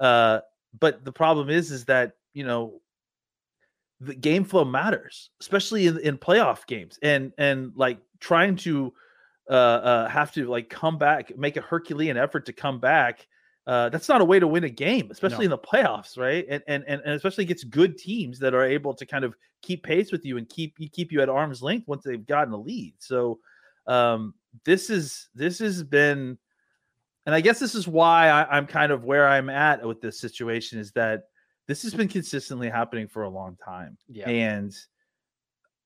Uh, 0.00 0.40
but 0.80 1.04
the 1.04 1.12
problem 1.12 1.50
is, 1.50 1.70
is 1.70 1.84
that 1.84 2.14
you 2.34 2.44
know 2.44 2.80
the 4.00 4.14
game 4.16 4.42
flow 4.42 4.64
matters, 4.64 5.30
especially 5.40 5.86
in, 5.86 5.98
in 6.00 6.18
playoff 6.18 6.66
games, 6.66 6.98
and 7.00 7.32
and 7.38 7.70
like 7.76 8.00
trying 8.18 8.56
to 8.56 8.92
uh, 9.48 9.52
uh, 9.52 10.08
have 10.08 10.32
to 10.32 10.48
like 10.48 10.68
come 10.68 10.98
back, 10.98 11.36
make 11.38 11.56
a 11.56 11.60
Herculean 11.60 12.16
effort 12.16 12.46
to 12.46 12.52
come 12.52 12.80
back. 12.80 13.28
Uh, 13.66 13.88
that's 13.90 14.08
not 14.08 14.20
a 14.20 14.24
way 14.24 14.40
to 14.40 14.46
win 14.46 14.64
a 14.64 14.68
game, 14.68 15.08
especially 15.10 15.46
no. 15.46 15.54
in 15.54 15.58
the 15.58 15.58
playoffs, 15.58 16.18
right? 16.18 16.44
And, 16.48 16.62
and 16.66 16.84
and 16.88 17.00
and 17.04 17.14
especially 17.14 17.44
against 17.44 17.70
good 17.70 17.96
teams 17.96 18.38
that 18.40 18.54
are 18.54 18.64
able 18.64 18.92
to 18.94 19.06
kind 19.06 19.24
of 19.24 19.36
keep 19.62 19.84
pace 19.84 20.10
with 20.10 20.24
you 20.24 20.36
and 20.36 20.48
keep 20.48 20.74
you 20.78 20.88
keep 20.88 21.12
you 21.12 21.20
at 21.22 21.28
arm's 21.28 21.62
length 21.62 21.86
once 21.86 22.02
they've 22.02 22.26
gotten 22.26 22.52
a 22.52 22.56
lead. 22.56 22.94
So 22.98 23.38
um, 23.86 24.34
this 24.64 24.90
is 24.90 25.28
this 25.34 25.60
has 25.60 25.84
been, 25.84 26.36
and 27.24 27.34
I 27.34 27.40
guess 27.40 27.60
this 27.60 27.76
is 27.76 27.86
why 27.86 28.28
I, 28.30 28.56
I'm 28.56 28.66
kind 28.66 28.90
of 28.90 29.04
where 29.04 29.28
I'm 29.28 29.48
at 29.48 29.86
with 29.86 30.00
this 30.00 30.18
situation 30.20 30.80
is 30.80 30.90
that 30.92 31.24
this 31.68 31.82
has 31.84 31.94
been 31.94 32.08
consistently 32.08 32.68
happening 32.68 33.06
for 33.06 33.22
a 33.22 33.30
long 33.30 33.56
time. 33.64 33.96
Yeah. 34.08 34.28
And 34.28 34.74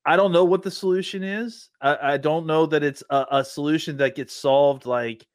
I 0.06 0.16
don't 0.16 0.33
know 0.33 0.45
what 0.45 0.62
the 0.62 0.71
solution 0.71 1.23
is. 1.23 1.68
I, 1.80 2.14
I 2.14 2.16
don't 2.16 2.47
know 2.47 2.64
that 2.66 2.83
it's 2.83 3.02
a, 3.11 3.26
a, 3.30 3.45
solution 3.45 3.97
that 3.99 4.14
gets 4.14 4.33
solved 4.33 4.87
like 4.87 5.26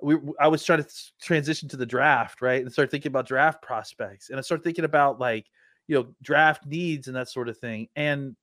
we 0.00 0.16
I 0.40 0.48
was 0.48 0.64
trying 0.64 0.82
to 0.82 0.90
transition 1.20 1.68
to 1.70 1.76
the 1.76 1.86
draft, 1.86 2.40
right? 2.42 2.62
And 2.62 2.72
start 2.72 2.90
thinking 2.90 3.10
about 3.10 3.26
draft 3.26 3.62
prospects. 3.62 4.30
And 4.30 4.38
I 4.38 4.42
start 4.42 4.62
thinking 4.62 4.84
about 4.84 5.18
like, 5.18 5.46
you 5.86 5.96
know, 5.96 6.08
draft 6.22 6.66
needs 6.66 7.08
and 7.08 7.16
that 7.16 7.28
sort 7.28 7.48
of 7.48 7.58
thing. 7.58 7.88
And 7.96 8.36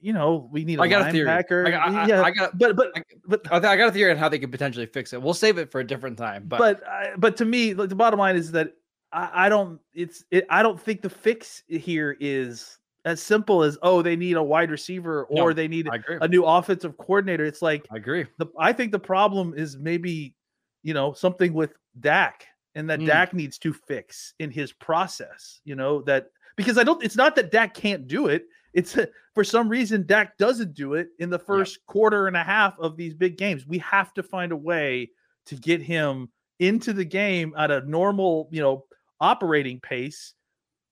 you 0.00 0.12
know, 0.12 0.48
we 0.52 0.64
need 0.64 0.78
a 0.78 0.82
I 0.82 0.88
got 0.88 1.08
a 1.08 1.12
theory. 1.12 1.28
I 1.28 1.42
got, 1.42 1.88
I, 1.88 2.06
yeah, 2.06 2.22
I 2.22 2.30
got, 2.30 2.56
but 2.56 2.76
but 2.76 2.92
but 3.26 3.64
I 3.64 3.76
got 3.76 3.88
a 3.88 3.92
theory 3.92 4.12
on 4.12 4.16
how 4.16 4.28
they 4.28 4.38
could 4.38 4.52
potentially 4.52 4.86
fix 4.86 5.12
it. 5.12 5.20
We'll 5.20 5.34
save 5.34 5.58
it 5.58 5.72
for 5.72 5.80
a 5.80 5.86
different 5.86 6.16
time. 6.16 6.44
But 6.46 6.58
but 6.58 7.20
but 7.20 7.36
to 7.38 7.44
me, 7.44 7.74
like 7.74 7.88
the 7.88 7.96
bottom 7.96 8.18
line 8.18 8.36
is 8.36 8.52
that 8.52 8.74
I, 9.12 9.46
I 9.46 9.48
don't. 9.48 9.80
It's. 9.94 10.24
It, 10.30 10.46
I 10.50 10.62
don't 10.62 10.80
think 10.80 11.02
the 11.02 11.10
fix 11.10 11.64
here 11.68 12.16
is 12.20 12.78
as 13.04 13.22
simple 13.22 13.62
as 13.62 13.78
oh 13.82 14.02
they 14.02 14.16
need 14.16 14.36
a 14.36 14.42
wide 14.42 14.70
receiver 14.70 15.24
or 15.24 15.48
no, 15.48 15.52
they 15.52 15.66
need 15.66 15.88
a 16.20 16.28
new 16.28 16.44
offensive 16.44 16.96
coordinator. 16.98 17.44
It's 17.44 17.62
like 17.62 17.86
I 17.90 17.96
agree. 17.96 18.26
The, 18.38 18.46
I 18.58 18.72
think 18.72 18.92
the 18.92 18.98
problem 18.98 19.54
is 19.56 19.76
maybe 19.78 20.34
you 20.82 20.94
know 20.94 21.12
something 21.12 21.52
with 21.52 21.72
Dak 22.00 22.46
and 22.74 22.88
that 22.90 23.00
mm. 23.00 23.06
Dak 23.06 23.34
needs 23.34 23.58
to 23.58 23.72
fix 23.72 24.34
in 24.38 24.50
his 24.50 24.72
process. 24.72 25.60
You 25.64 25.76
know 25.76 26.02
that 26.02 26.28
because 26.56 26.78
I 26.78 26.84
don't. 26.84 27.02
It's 27.02 27.16
not 27.16 27.34
that 27.36 27.50
Dak 27.50 27.74
can't 27.74 28.06
do 28.06 28.28
it. 28.28 28.46
It's 28.74 28.96
a, 28.96 29.08
for 29.34 29.44
some 29.44 29.68
reason 29.68 30.06
Dak 30.06 30.36
doesn't 30.38 30.74
do 30.74 30.94
it 30.94 31.08
in 31.18 31.30
the 31.30 31.38
first 31.38 31.78
yeah. 31.78 31.92
quarter 31.92 32.26
and 32.26 32.36
a 32.36 32.44
half 32.44 32.78
of 32.78 32.96
these 32.96 33.14
big 33.14 33.36
games. 33.36 33.66
We 33.66 33.78
have 33.78 34.12
to 34.14 34.22
find 34.22 34.52
a 34.52 34.56
way 34.56 35.10
to 35.46 35.56
get 35.56 35.80
him 35.80 36.28
into 36.58 36.92
the 36.92 37.04
game 37.04 37.54
at 37.56 37.70
a 37.70 37.80
normal, 37.88 38.48
you 38.50 38.60
know, 38.60 38.84
operating 39.20 39.80
pace 39.80 40.34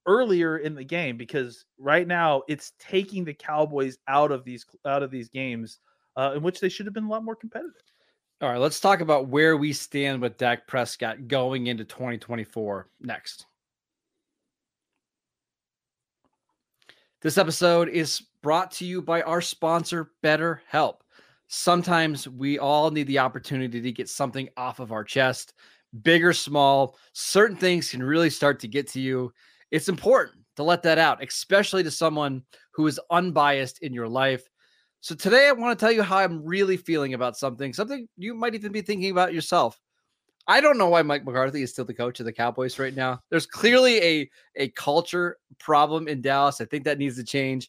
earlier 0.06 0.58
in 0.58 0.74
the 0.74 0.84
game 0.84 1.16
because 1.16 1.64
right 1.78 2.06
now 2.06 2.42
it's 2.48 2.72
taking 2.78 3.24
the 3.24 3.34
Cowboys 3.34 3.98
out 4.08 4.30
of 4.30 4.44
these 4.44 4.64
out 4.84 5.02
of 5.02 5.10
these 5.10 5.28
games 5.28 5.80
uh, 6.16 6.32
in 6.36 6.42
which 6.42 6.60
they 6.60 6.68
should 6.68 6.86
have 6.86 6.94
been 6.94 7.04
a 7.04 7.10
lot 7.10 7.24
more 7.24 7.36
competitive. 7.36 7.82
All 8.42 8.50
right, 8.50 8.58
let's 8.58 8.80
talk 8.80 9.00
about 9.00 9.28
where 9.28 9.56
we 9.56 9.72
stand 9.72 10.20
with 10.20 10.36
Dak 10.36 10.66
Prescott 10.66 11.26
going 11.26 11.68
into 11.68 11.84
2024 11.84 12.88
next. 13.00 13.46
This 17.22 17.38
episode 17.38 17.88
is 17.88 18.22
brought 18.42 18.70
to 18.72 18.84
you 18.84 19.00
by 19.00 19.22
our 19.22 19.40
sponsor, 19.40 20.12
BetterHelp. 20.22 20.96
Sometimes 21.48 22.28
we 22.28 22.58
all 22.58 22.90
need 22.90 23.06
the 23.06 23.20
opportunity 23.20 23.80
to 23.80 23.92
get 23.92 24.08
something 24.08 24.48
off 24.56 24.80
of 24.80 24.92
our 24.92 25.04
chest 25.04 25.54
big 26.02 26.24
or 26.24 26.32
small, 26.32 26.96
certain 27.12 27.56
things 27.56 27.90
can 27.90 28.02
really 28.02 28.30
start 28.30 28.60
to 28.60 28.68
get 28.68 28.88
to 28.88 29.00
you. 29.00 29.32
It's 29.70 29.88
important 29.88 30.38
to 30.56 30.62
let 30.62 30.82
that 30.82 30.98
out, 30.98 31.22
especially 31.22 31.82
to 31.82 31.90
someone 31.90 32.42
who 32.72 32.86
is 32.86 33.00
unbiased 33.10 33.80
in 33.82 33.92
your 33.92 34.08
life. 34.08 34.48
So 35.00 35.14
today 35.14 35.48
I 35.48 35.52
want 35.52 35.78
to 35.78 35.84
tell 35.84 35.92
you 35.92 36.02
how 36.02 36.18
I'm 36.18 36.44
really 36.44 36.76
feeling 36.76 37.14
about 37.14 37.36
something, 37.36 37.72
something 37.72 38.08
you 38.16 38.34
might 38.34 38.54
even 38.54 38.72
be 38.72 38.82
thinking 38.82 39.10
about 39.10 39.32
yourself. 39.34 39.80
I 40.48 40.60
don't 40.60 40.78
know 40.78 40.88
why 40.88 41.02
Mike 41.02 41.24
McCarthy 41.24 41.62
is 41.62 41.72
still 41.72 41.84
the 41.84 41.94
coach 41.94 42.20
of 42.20 42.26
the 42.26 42.32
Cowboys 42.32 42.78
right 42.78 42.94
now. 42.94 43.20
There's 43.30 43.46
clearly 43.46 44.02
a 44.02 44.30
a 44.54 44.68
culture 44.70 45.38
problem 45.58 46.06
in 46.06 46.22
Dallas. 46.22 46.60
I 46.60 46.66
think 46.66 46.84
that 46.84 46.98
needs 46.98 47.16
to 47.16 47.24
change. 47.24 47.68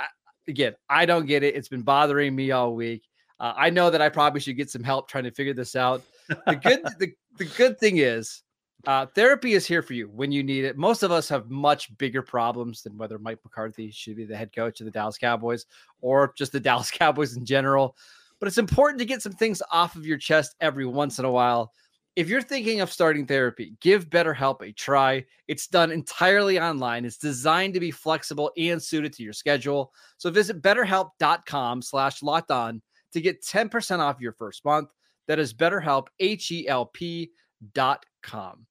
I, 0.00 0.06
again, 0.48 0.74
I 0.88 1.06
don't 1.06 1.26
get 1.26 1.44
it. 1.44 1.54
It's 1.54 1.68
been 1.68 1.82
bothering 1.82 2.34
me 2.34 2.50
all 2.50 2.74
week. 2.74 3.04
Uh, 3.38 3.52
I 3.56 3.70
know 3.70 3.90
that 3.90 4.02
I 4.02 4.08
probably 4.08 4.40
should 4.40 4.56
get 4.56 4.70
some 4.70 4.82
help 4.82 5.08
trying 5.08 5.24
to 5.24 5.30
figure 5.30 5.54
this 5.54 5.76
out. 5.76 6.02
The 6.28 6.56
good 6.56 6.82
the, 6.98 7.12
the 7.38 7.44
good 7.44 7.78
thing 7.78 7.98
is 7.98 8.42
uh, 8.86 9.06
therapy 9.06 9.54
is 9.54 9.66
here 9.66 9.82
for 9.82 9.94
you 9.94 10.08
when 10.08 10.30
you 10.30 10.44
need 10.44 10.64
it. 10.64 10.76
Most 10.76 11.02
of 11.02 11.10
us 11.10 11.28
have 11.28 11.50
much 11.50 11.96
bigger 11.98 12.22
problems 12.22 12.82
than 12.82 12.96
whether 12.96 13.18
Mike 13.18 13.40
McCarthy 13.42 13.90
should 13.90 14.16
be 14.16 14.24
the 14.24 14.36
head 14.36 14.54
coach 14.54 14.80
of 14.80 14.84
the 14.84 14.92
Dallas 14.92 15.18
Cowboys 15.18 15.66
or 16.00 16.32
just 16.36 16.52
the 16.52 16.60
Dallas 16.68 16.90
Cowboys 16.90 17.36
in 17.36 17.44
general. 17.44 17.96
But 18.38 18.46
it's 18.46 18.58
important 18.58 19.00
to 19.00 19.06
get 19.06 19.22
some 19.22 19.32
things 19.32 19.60
off 19.72 19.96
of 19.96 20.06
your 20.06 20.18
chest 20.18 20.54
every 20.60 20.86
once 20.86 21.18
in 21.18 21.24
a 21.24 21.30
while. 21.30 21.72
If 22.14 22.28
you're 22.28 22.42
thinking 22.42 22.80
of 22.80 22.92
starting 22.92 23.26
therapy, 23.26 23.74
give 23.80 24.08
BetterHelp 24.08 24.62
a 24.62 24.72
try. 24.72 25.24
It's 25.48 25.66
done 25.66 25.90
entirely 25.90 26.58
online. 26.58 27.04
It's 27.04 27.18
designed 27.18 27.74
to 27.74 27.80
be 27.80 27.90
flexible 27.90 28.52
and 28.56 28.82
suited 28.82 29.12
to 29.14 29.22
your 29.22 29.32
schedule. 29.32 29.92
So 30.16 30.30
visit 30.30 30.62
betterhelp.com 30.62 31.82
slash 31.82 32.22
locked 32.22 32.50
on 32.50 32.80
to 33.12 33.20
get 33.20 33.42
10% 33.42 33.98
off 33.98 34.20
your 34.20 34.32
first 34.32 34.64
month. 34.64 34.90
That 35.26 35.38
is 35.38 35.52
BetterHelp, 35.52 36.06
H-E-L-P 36.20 37.30
dot 37.74 38.06
com. 38.22 38.66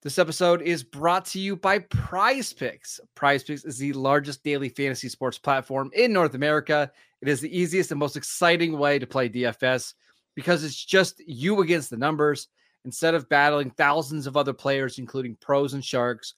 This 0.00 0.20
episode 0.20 0.62
is 0.62 0.84
brought 0.84 1.24
to 1.26 1.40
you 1.40 1.56
by 1.56 1.80
Prize 1.80 2.52
Picks. 2.52 3.00
Prize 3.16 3.42
Picks 3.42 3.64
is 3.64 3.78
the 3.78 3.92
largest 3.94 4.44
daily 4.44 4.68
fantasy 4.68 5.08
sports 5.08 5.38
platform 5.38 5.90
in 5.92 6.12
North 6.12 6.34
America. 6.34 6.92
It 7.20 7.26
is 7.26 7.40
the 7.40 7.58
easiest 7.58 7.90
and 7.90 7.98
most 7.98 8.16
exciting 8.16 8.78
way 8.78 9.00
to 9.00 9.08
play 9.08 9.28
DFS 9.28 9.94
because 10.36 10.62
it's 10.62 10.84
just 10.84 11.20
you 11.26 11.62
against 11.62 11.90
the 11.90 11.96
numbers. 11.96 12.46
Instead 12.84 13.16
of 13.16 13.28
battling 13.28 13.70
thousands 13.70 14.28
of 14.28 14.36
other 14.36 14.52
players, 14.52 15.00
including 15.00 15.36
pros 15.40 15.74
and 15.74 15.84
sharks, 15.84 16.34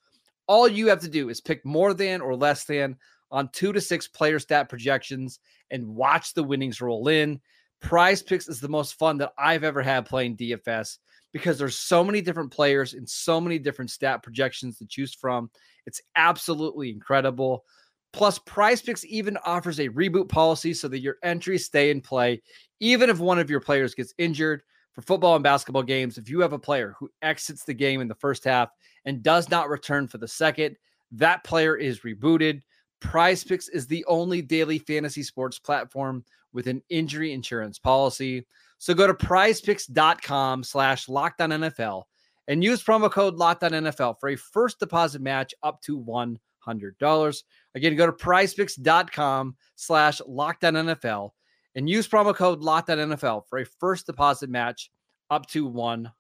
all 0.47 0.67
you 0.67 0.87
have 0.89 1.01
to 1.01 1.11
do 1.11 1.29
is 1.29 1.43
pick 1.43 1.63
more 1.63 1.93
than 1.93 2.23
or 2.23 2.35
less 2.35 2.65
than 2.65 2.97
on 3.31 3.51
two 3.53 3.75
to 3.75 3.81
six 3.81 4.09
player 4.09 4.39
stat 4.39 4.71
projections 4.71 5.39
and 5.71 5.87
watch 5.87 6.33
the 6.33 6.43
winnings 6.43 6.81
roll 6.81 7.09
in. 7.09 7.39
Prize 7.83 8.23
Picks 8.23 8.49
is 8.49 8.59
the 8.59 8.69
most 8.69 8.95
fun 8.95 9.19
that 9.19 9.35
I've 9.37 9.65
ever 9.65 9.83
had 9.83 10.07
playing 10.07 10.39
DFS 10.39 10.97
because 11.33 11.59
there's 11.59 11.77
so 11.77 12.03
many 12.03 12.21
different 12.21 12.51
players 12.51 12.95
and 12.95 13.09
so 13.09 13.41
many 13.41 13.59
different 13.59 13.91
stat 13.91 14.23
projections 14.23 14.79
to 14.79 14.87
choose 14.87 15.15
from. 15.15 15.51
It's 15.87 16.01
absolutely 16.17 16.91
incredible. 16.91 17.65
Plus, 18.13 18.39
Prize 18.41 18.83
Picks 18.83 19.05
even 19.05 19.37
offers 19.45 19.79
a 19.79 19.89
reboot 19.91 20.29
policy 20.29 20.75
so 20.75 20.89
that 20.89 20.99
your 20.99 21.17
entries 21.23 21.67
stay 21.67 21.91
in 21.91 22.01
play, 22.01 22.43
even 22.81 23.09
if 23.09 23.21
one 23.21 23.39
of 23.39 23.51
your 23.51 23.61
players 23.61 23.95
gets 23.95 24.15
injured. 24.19 24.63
For 24.93 25.03
football 25.03 25.37
and 25.37 25.45
basketball 25.45 25.85
games, 25.85 26.19
if 26.19 26.29
you 26.29 26.41
have 26.41 26.53
a 26.53 26.59
player 26.59 26.97
who 26.99 27.09
exits 27.23 27.65
the 27.65 27.73
game 27.73 28.01
in 28.01 28.09
the 28.09 28.15
first 28.17 28.43
half 28.43 28.71
and 29.05 29.23
does 29.23 29.49
not 29.49 29.69
return 29.69 30.09
for 30.09 30.19
the 30.19 30.27
second, 30.27 30.77
that 31.13 31.45
player 31.45 31.77
is 31.77 32.01
rebooted. 32.01 32.63
Prize 33.01 33.45
Picks 33.45 33.69
is 33.69 33.87
the 33.87 34.05
only 34.07 34.43
daily 34.43 34.79
fantasy 34.79 35.23
sports 35.23 35.61
platform 35.61 36.25
with 36.53 36.67
an 36.67 36.83
injury 36.91 37.33
insurance 37.33 37.79
policy. 37.79 38.45
So 38.81 38.95
go 38.95 39.07
to 39.07 39.13
prizepicks.com 39.13 40.65
slash 40.65 41.07
lockdown 41.07 42.03
and 42.49 42.65
use 42.65 42.83
promo 42.83 43.11
code 43.11 43.37
lockdown 43.37 44.19
for 44.19 44.31
a 44.31 44.37
first 44.37 44.81
deposit 44.81 45.21
match 45.21 45.53
up 45.63 45.83
to 45.83 46.01
$100. 46.01 47.43
Again, 47.75 47.97
go 47.97 48.07
to 48.07 48.13
prizepicks.com 48.13 49.55
slash 49.77 50.23
lockdown 50.27 51.31
and 51.75 51.91
use 51.91 52.09
promo 52.09 52.35
code 52.35 52.63
lockdown 52.63 53.45
for 53.51 53.59
a 53.59 53.67
first 53.67 54.07
deposit 54.07 54.49
match 54.49 54.91
up 55.29 55.47
to 55.49 55.71
$100. 55.71 56.11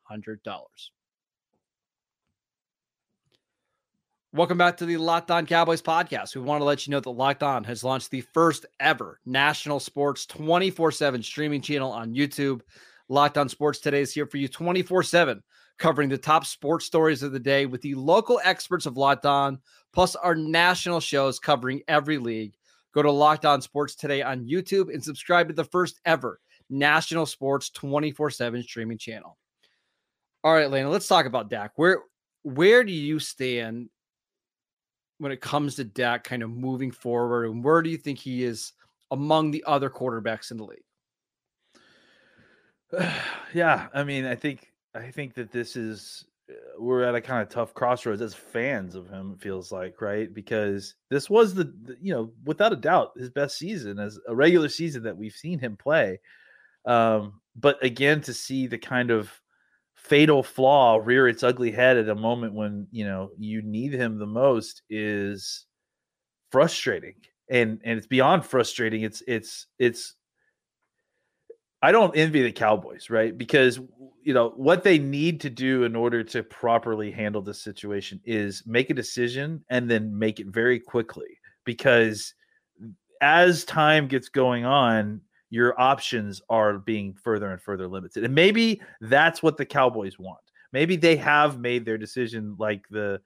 Welcome 4.32 4.58
back 4.58 4.76
to 4.76 4.86
the 4.86 4.96
Locked 4.96 5.32
On 5.32 5.44
Cowboys 5.44 5.82
podcast. 5.82 6.36
We 6.36 6.42
want 6.42 6.60
to 6.60 6.64
let 6.64 6.86
you 6.86 6.92
know 6.92 7.00
that 7.00 7.10
Locked 7.10 7.42
On 7.42 7.64
has 7.64 7.82
launched 7.82 8.12
the 8.12 8.20
first 8.20 8.64
ever 8.78 9.18
national 9.26 9.80
sports 9.80 10.24
24 10.26 10.92
7 10.92 11.20
streaming 11.20 11.60
channel 11.60 11.90
on 11.90 12.14
YouTube. 12.14 12.60
Locked 13.08 13.38
On 13.38 13.48
Sports 13.48 13.80
Today 13.80 14.02
is 14.02 14.14
here 14.14 14.26
for 14.26 14.36
you 14.36 14.46
24 14.46 15.02
7, 15.02 15.42
covering 15.80 16.08
the 16.08 16.16
top 16.16 16.46
sports 16.46 16.86
stories 16.86 17.24
of 17.24 17.32
the 17.32 17.40
day 17.40 17.66
with 17.66 17.82
the 17.82 17.96
local 17.96 18.40
experts 18.44 18.86
of 18.86 18.96
Locked 18.96 19.26
On, 19.26 19.58
plus 19.92 20.14
our 20.14 20.36
national 20.36 21.00
shows 21.00 21.40
covering 21.40 21.82
every 21.88 22.18
league. 22.18 22.54
Go 22.94 23.02
to 23.02 23.10
Locked 23.10 23.46
On 23.46 23.60
Sports 23.60 23.96
Today 23.96 24.22
on 24.22 24.46
YouTube 24.46 24.94
and 24.94 25.02
subscribe 25.02 25.48
to 25.48 25.54
the 25.54 25.64
first 25.64 26.00
ever 26.04 26.38
national 26.70 27.26
sports 27.26 27.68
24 27.70 28.30
7 28.30 28.62
streaming 28.62 28.98
channel. 28.98 29.36
All 30.44 30.54
right, 30.54 30.70
Lana, 30.70 30.88
let's 30.88 31.08
talk 31.08 31.26
about 31.26 31.50
Dak. 31.50 31.72
Where 31.74 32.02
where 32.44 32.84
do 32.84 32.92
you 32.92 33.18
stand 33.18 33.88
when 35.20 35.32
it 35.32 35.42
comes 35.42 35.74
to 35.74 35.84
Dak 35.84 36.24
kind 36.24 36.42
of 36.42 36.50
moving 36.50 36.90
forward? 36.90 37.44
And 37.44 37.62
where 37.62 37.82
do 37.82 37.90
you 37.90 37.98
think 37.98 38.18
he 38.18 38.42
is 38.42 38.72
among 39.10 39.50
the 39.50 39.62
other 39.66 39.90
quarterbacks 39.90 40.50
in 40.50 40.56
the 40.56 40.64
league? 40.64 40.82
yeah, 43.54 43.88
I 43.92 44.02
mean, 44.02 44.24
I 44.24 44.34
think 44.34 44.72
I 44.94 45.10
think 45.10 45.34
that 45.34 45.52
this 45.52 45.76
is 45.76 46.24
uh, 46.50 46.54
we're 46.78 47.04
at 47.04 47.14
a 47.14 47.20
kind 47.20 47.42
of 47.42 47.50
tough 47.50 47.74
crossroads 47.74 48.22
as 48.22 48.34
fans 48.34 48.94
of 48.94 49.10
him. 49.10 49.34
It 49.34 49.42
feels 49.42 49.70
like 49.70 50.00
right 50.00 50.32
because 50.32 50.94
this 51.10 51.28
was 51.28 51.54
the, 51.54 51.64
the 51.82 51.96
you 52.00 52.14
know 52.14 52.32
without 52.44 52.72
a 52.72 52.76
doubt 52.76 53.12
his 53.16 53.30
best 53.30 53.58
season 53.58 53.98
as 53.98 54.18
a 54.26 54.34
regular 54.34 54.70
season 54.70 55.02
that 55.02 55.16
we've 55.16 55.34
seen 55.34 55.58
him 55.58 55.76
play. 55.76 56.18
Um, 56.86 57.40
but 57.56 57.82
again, 57.84 58.22
to 58.22 58.32
see 58.32 58.66
the 58.66 58.78
kind 58.78 59.10
of 59.10 59.30
fatal 60.02 60.42
flaw 60.42 60.98
rear 61.02 61.28
its 61.28 61.42
ugly 61.42 61.70
head 61.70 61.96
at 61.96 62.08
a 62.08 62.14
moment 62.14 62.54
when 62.54 62.86
you 62.90 63.04
know 63.04 63.30
you 63.38 63.62
need 63.62 63.92
him 63.92 64.18
the 64.18 64.26
most 64.26 64.82
is 64.90 65.66
frustrating. 66.50 67.14
And 67.48 67.80
and 67.84 67.98
it's 67.98 68.06
beyond 68.06 68.44
frustrating. 68.44 69.02
It's 69.02 69.22
it's 69.26 69.66
it's 69.78 70.14
I 71.82 71.92
don't 71.92 72.16
envy 72.16 72.42
the 72.42 72.52
Cowboys, 72.52 73.10
right? 73.10 73.36
Because 73.36 73.80
you 74.22 74.34
know 74.34 74.50
what 74.56 74.84
they 74.84 74.98
need 74.98 75.40
to 75.42 75.50
do 75.50 75.84
in 75.84 75.96
order 75.96 76.22
to 76.24 76.42
properly 76.42 77.10
handle 77.10 77.42
this 77.42 77.62
situation 77.62 78.20
is 78.24 78.62
make 78.66 78.90
a 78.90 78.94
decision 78.94 79.64
and 79.70 79.90
then 79.90 80.16
make 80.18 80.40
it 80.40 80.46
very 80.48 80.78
quickly. 80.78 81.38
Because 81.64 82.34
as 83.20 83.64
time 83.64 84.08
gets 84.08 84.28
going 84.28 84.64
on 84.64 85.20
your 85.50 85.78
options 85.80 86.40
are 86.48 86.78
being 86.78 87.12
further 87.12 87.50
and 87.50 87.60
further 87.60 87.88
limited. 87.88 88.24
And 88.24 88.34
maybe 88.34 88.80
that's 89.00 89.42
what 89.42 89.56
the 89.56 89.66
Cowboys 89.66 90.18
want. 90.18 90.38
Maybe 90.72 90.96
they 90.96 91.16
have 91.16 91.58
made 91.58 91.84
their 91.84 91.98
decision 91.98 92.56
like 92.58 92.84
the 92.90 93.20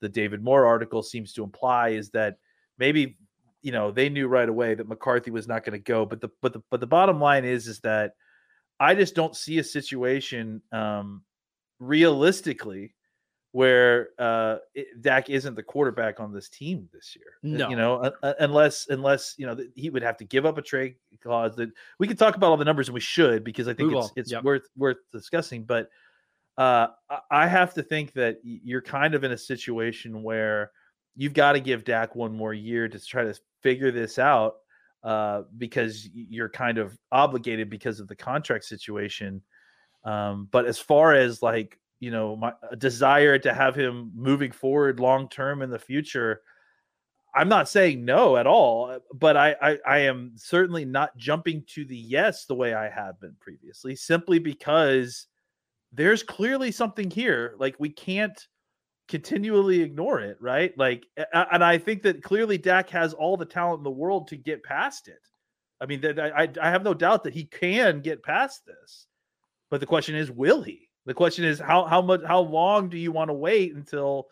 the 0.00 0.08
David 0.08 0.42
Moore 0.42 0.66
article 0.66 1.02
seems 1.02 1.32
to 1.32 1.42
imply 1.42 1.90
is 1.90 2.10
that 2.10 2.38
maybe 2.78 3.16
you 3.62 3.72
know 3.72 3.90
they 3.90 4.08
knew 4.08 4.28
right 4.28 4.48
away 4.48 4.74
that 4.74 4.88
McCarthy 4.88 5.30
was 5.30 5.48
not 5.48 5.64
going 5.64 5.72
to 5.72 5.82
go 5.82 6.04
but 6.04 6.20
the 6.20 6.28
but 6.40 6.52
the 6.52 6.62
but 6.70 6.80
the 6.80 6.86
bottom 6.86 7.20
line 7.20 7.44
is 7.44 7.66
is 7.66 7.80
that 7.80 8.14
I 8.78 8.94
just 8.94 9.14
don't 9.14 9.34
see 9.34 9.58
a 9.58 9.64
situation 9.64 10.62
um 10.72 11.22
realistically 11.80 12.94
where 13.52 14.10
uh 14.18 14.58
it, 14.74 15.00
Dak 15.00 15.30
isn't 15.30 15.54
the 15.54 15.62
quarterback 15.62 16.20
on 16.20 16.32
this 16.32 16.48
team 16.50 16.88
this 16.92 17.16
year. 17.16 17.32
No. 17.42 17.70
You 17.70 17.76
know, 17.76 17.94
uh, 18.22 18.34
unless 18.40 18.88
unless 18.88 19.34
you 19.38 19.46
know 19.46 19.56
he 19.74 19.88
would 19.90 20.02
have 20.02 20.18
to 20.18 20.24
give 20.24 20.44
up 20.44 20.58
a 20.58 20.62
trade 20.62 20.96
clause 21.22 21.56
that 21.56 21.70
we 21.98 22.06
could 22.06 22.18
talk 22.18 22.36
about 22.36 22.50
all 22.50 22.56
the 22.58 22.64
numbers 22.64 22.88
and 22.88 22.94
we 22.94 23.00
should 23.00 23.44
because 23.44 23.66
I 23.66 23.72
think 23.74 23.90
We 23.90 23.98
it's 23.98 24.12
it's 24.16 24.32
Yep. 24.32 24.44
worth 24.44 24.68
worth 24.76 24.98
discussing 25.12 25.64
but 25.64 25.88
uh 26.58 26.88
I- 27.08 27.20
I 27.30 27.46
have 27.46 27.72
to 27.74 27.82
think 27.82 28.12
that 28.12 28.38
you're 28.42 28.82
kind 28.82 29.14
of 29.14 29.24
in 29.24 29.32
a 29.32 29.38
situation 29.38 30.22
where 30.22 30.70
you've 31.16 31.34
got 31.34 31.52
to 31.52 31.60
give 31.60 31.84
Dak 31.84 32.14
one 32.14 32.34
more 32.34 32.52
year 32.52 32.86
to 32.88 33.00
try 33.00 33.24
to 33.24 33.34
figure 33.62 33.90
this 33.90 34.18
out 34.18 34.56
uh 35.04 35.42
because 35.56 36.06
you're 36.12 36.50
kind 36.50 36.76
of 36.76 36.98
obligated 37.12 37.70
because 37.70 37.98
of 37.98 38.08
the 38.08 38.16
contract 38.16 38.64
situation 38.64 39.40
um 40.04 40.48
but 40.50 40.66
as 40.66 40.78
far 40.78 41.14
as 41.14 41.40
like 41.42 41.78
you 42.00 42.10
know 42.10 42.36
my 42.36 42.52
desire 42.78 43.38
to 43.38 43.52
have 43.52 43.74
him 43.74 44.12
moving 44.14 44.52
forward 44.52 45.00
long 45.00 45.28
term 45.28 45.62
in 45.62 45.70
the 45.70 45.78
future 45.78 46.42
i'm 47.34 47.48
not 47.48 47.68
saying 47.68 48.04
no 48.04 48.36
at 48.36 48.46
all 48.46 48.90
uh, 48.90 48.98
but 49.14 49.36
I, 49.36 49.56
I 49.60 49.78
i 49.86 49.98
am 49.98 50.32
certainly 50.36 50.84
not 50.84 51.16
jumping 51.16 51.64
to 51.68 51.84
the 51.84 51.96
yes 51.96 52.44
the 52.44 52.54
way 52.54 52.74
i 52.74 52.88
have 52.88 53.20
been 53.20 53.34
previously 53.40 53.96
simply 53.96 54.38
because 54.38 55.26
there's 55.92 56.22
clearly 56.22 56.70
something 56.70 57.10
here 57.10 57.54
like 57.58 57.76
we 57.78 57.88
can't 57.88 58.46
continually 59.08 59.80
ignore 59.80 60.20
it 60.20 60.36
right? 60.40 60.76
Like 60.76 61.06
and 61.32 61.64
i 61.64 61.78
think 61.78 62.02
that 62.02 62.22
clearly 62.22 62.58
Dak 62.58 62.90
has 62.90 63.14
all 63.14 63.36
the 63.36 63.46
talent 63.46 63.78
in 63.78 63.84
the 63.84 63.90
world 63.90 64.28
to 64.28 64.36
get 64.36 64.62
past 64.62 65.08
it. 65.08 65.18
I 65.80 65.86
mean 65.86 66.02
that 66.02 66.20
I 66.20 66.48
i 66.60 66.70
have 66.70 66.84
no 66.84 66.94
doubt 66.94 67.24
that 67.24 67.32
he 67.32 67.44
can 67.44 68.00
get 68.00 68.22
past 68.22 68.66
this 68.66 69.06
but 69.70 69.80
the 69.80 69.86
question 69.86 70.14
is 70.14 70.30
will 70.30 70.62
he 70.62 70.87
the 71.08 71.14
question 71.14 71.42
is 71.42 71.58
how 71.58 71.86
how 71.86 72.02
much 72.02 72.20
how 72.22 72.40
long 72.40 72.90
do 72.90 72.98
you 72.98 73.10
want 73.10 73.30
to 73.30 73.34
wait 73.34 73.74
until 73.74 74.26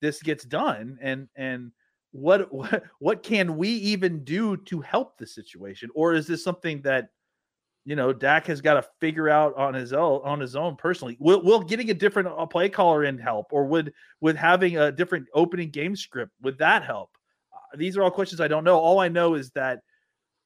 this 0.00 0.22
gets 0.22 0.44
done? 0.44 0.96
And 1.02 1.28
and 1.34 1.72
what 2.12 2.52
what 2.54 2.84
what 3.00 3.22
can 3.24 3.56
we 3.56 3.68
even 3.68 4.22
do 4.22 4.56
to 4.56 4.80
help 4.80 5.18
the 5.18 5.26
situation? 5.26 5.90
Or 5.92 6.14
is 6.14 6.28
this 6.28 6.44
something 6.44 6.82
that 6.82 7.08
you 7.84 7.96
know 7.96 8.12
Dak 8.12 8.46
has 8.46 8.60
got 8.60 8.74
to 8.74 8.88
figure 9.00 9.28
out 9.28 9.56
on 9.56 9.74
his 9.74 9.92
own 9.92 10.20
on 10.22 10.38
his 10.38 10.54
own 10.54 10.76
personally? 10.76 11.16
Will 11.18 11.42
will 11.42 11.64
getting 11.64 11.90
a 11.90 11.94
different 11.94 12.28
uh, 12.28 12.46
play 12.46 12.68
caller 12.68 13.02
in 13.02 13.18
help? 13.18 13.46
Or 13.50 13.64
would 13.66 13.92
with 14.20 14.36
having 14.36 14.76
a 14.78 14.92
different 14.92 15.26
opening 15.34 15.70
game 15.70 15.96
script 15.96 16.30
would 16.42 16.58
that 16.58 16.84
help? 16.84 17.10
Uh, 17.52 17.76
these 17.76 17.96
are 17.96 18.04
all 18.04 18.10
questions 18.10 18.40
I 18.40 18.46
don't 18.46 18.64
know. 18.64 18.78
All 18.78 19.00
I 19.00 19.08
know 19.08 19.34
is 19.34 19.50
that 19.56 19.80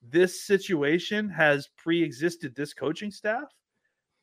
this 0.00 0.46
situation 0.46 1.28
has 1.28 1.68
pre-existed 1.76 2.54
this 2.54 2.72
coaching 2.72 3.10
staff 3.10 3.48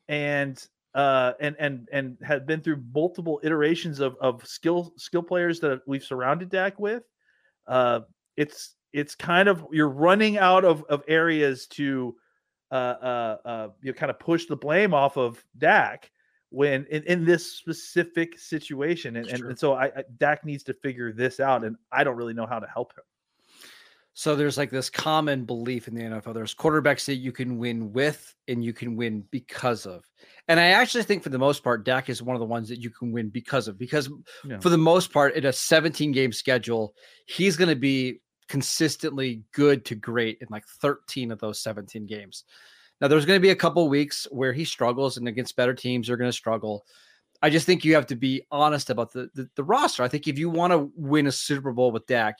and 0.08 0.66
uh 0.94 1.32
and 1.40 1.56
and 1.58 1.88
and 1.92 2.16
had 2.22 2.46
been 2.46 2.60
through 2.60 2.82
multiple 2.94 3.40
iterations 3.42 4.00
of 4.00 4.16
of 4.20 4.46
skill 4.46 4.92
skill 4.96 5.22
players 5.22 5.60
that 5.60 5.80
we've 5.86 6.04
surrounded 6.04 6.50
Dak 6.50 6.78
with 6.78 7.02
uh 7.66 8.00
it's 8.36 8.74
it's 8.92 9.14
kind 9.14 9.48
of 9.48 9.66
you're 9.72 9.88
running 9.88 10.38
out 10.38 10.64
of 10.64 10.84
of 10.90 11.02
areas 11.08 11.66
to 11.66 12.14
uh 12.70 12.74
uh 12.74 13.36
uh 13.44 13.68
you 13.80 13.94
kind 13.94 14.10
of 14.10 14.18
push 14.18 14.46
the 14.46 14.56
blame 14.56 14.92
off 14.92 15.16
of 15.16 15.42
Dak 15.56 16.10
when 16.50 16.84
in, 16.90 17.02
in 17.04 17.24
this 17.24 17.54
specific 17.54 18.38
situation 18.38 19.16
and, 19.16 19.26
and, 19.28 19.42
and 19.44 19.58
so 19.58 19.72
I, 19.72 19.86
I 19.86 20.04
Dak 20.18 20.44
needs 20.44 20.62
to 20.64 20.74
figure 20.74 21.10
this 21.10 21.40
out 21.40 21.64
and 21.64 21.76
I 21.90 22.04
don't 22.04 22.16
really 22.16 22.34
know 22.34 22.46
how 22.46 22.58
to 22.58 22.66
help 22.66 22.92
him 22.92 23.04
So 24.14 24.36
there's 24.36 24.58
like 24.58 24.70
this 24.70 24.90
common 24.90 25.44
belief 25.44 25.88
in 25.88 25.94
the 25.94 26.02
NFL. 26.02 26.34
There's 26.34 26.54
quarterbacks 26.54 27.06
that 27.06 27.16
you 27.16 27.32
can 27.32 27.56
win 27.56 27.92
with 27.92 28.34
and 28.46 28.62
you 28.62 28.74
can 28.74 28.94
win 28.94 29.24
because 29.30 29.86
of. 29.86 30.04
And 30.48 30.60
I 30.60 30.66
actually 30.66 31.04
think 31.04 31.22
for 31.22 31.30
the 31.30 31.38
most 31.38 31.64
part, 31.64 31.84
Dak 31.84 32.10
is 32.10 32.22
one 32.22 32.36
of 32.36 32.40
the 32.40 32.46
ones 32.46 32.68
that 32.68 32.80
you 32.80 32.90
can 32.90 33.10
win 33.10 33.30
because 33.30 33.68
of. 33.68 33.78
Because 33.78 34.10
Yeah. 34.44 34.58
for 34.60 34.68
the 34.68 34.76
most 34.76 35.12
part, 35.12 35.34
in 35.34 35.46
a 35.46 35.52
17 35.52 36.12
game 36.12 36.30
schedule, 36.32 36.94
he's 37.26 37.56
going 37.56 37.70
to 37.70 37.76
be 37.76 38.20
consistently 38.48 39.42
good 39.52 39.84
to 39.86 39.94
great 39.94 40.38
in 40.42 40.48
like 40.50 40.66
13 40.66 41.32
of 41.32 41.38
those 41.38 41.62
17 41.62 42.04
games. 42.06 42.44
Now 43.00 43.08
there's 43.08 43.24
going 43.24 43.38
to 43.38 43.42
be 43.42 43.50
a 43.50 43.56
couple 43.56 43.88
weeks 43.88 44.26
where 44.30 44.52
he 44.52 44.64
struggles 44.66 45.16
and 45.16 45.26
against 45.26 45.56
better 45.56 45.74
teams 45.74 46.10
are 46.10 46.18
going 46.18 46.28
to 46.28 46.36
struggle. 46.36 46.84
I 47.40 47.48
just 47.50 47.64
think 47.66 47.82
you 47.84 47.94
have 47.94 48.06
to 48.08 48.14
be 48.16 48.42
honest 48.50 48.90
about 48.90 49.12
the, 49.12 49.30
the 49.34 49.48
the 49.56 49.64
roster. 49.64 50.02
I 50.02 50.08
think 50.08 50.28
if 50.28 50.38
you 50.38 50.50
want 50.50 50.72
to 50.72 50.92
win 50.94 51.26
a 51.26 51.32
Super 51.32 51.72
Bowl 51.72 51.90
with 51.90 52.06
Dak, 52.06 52.36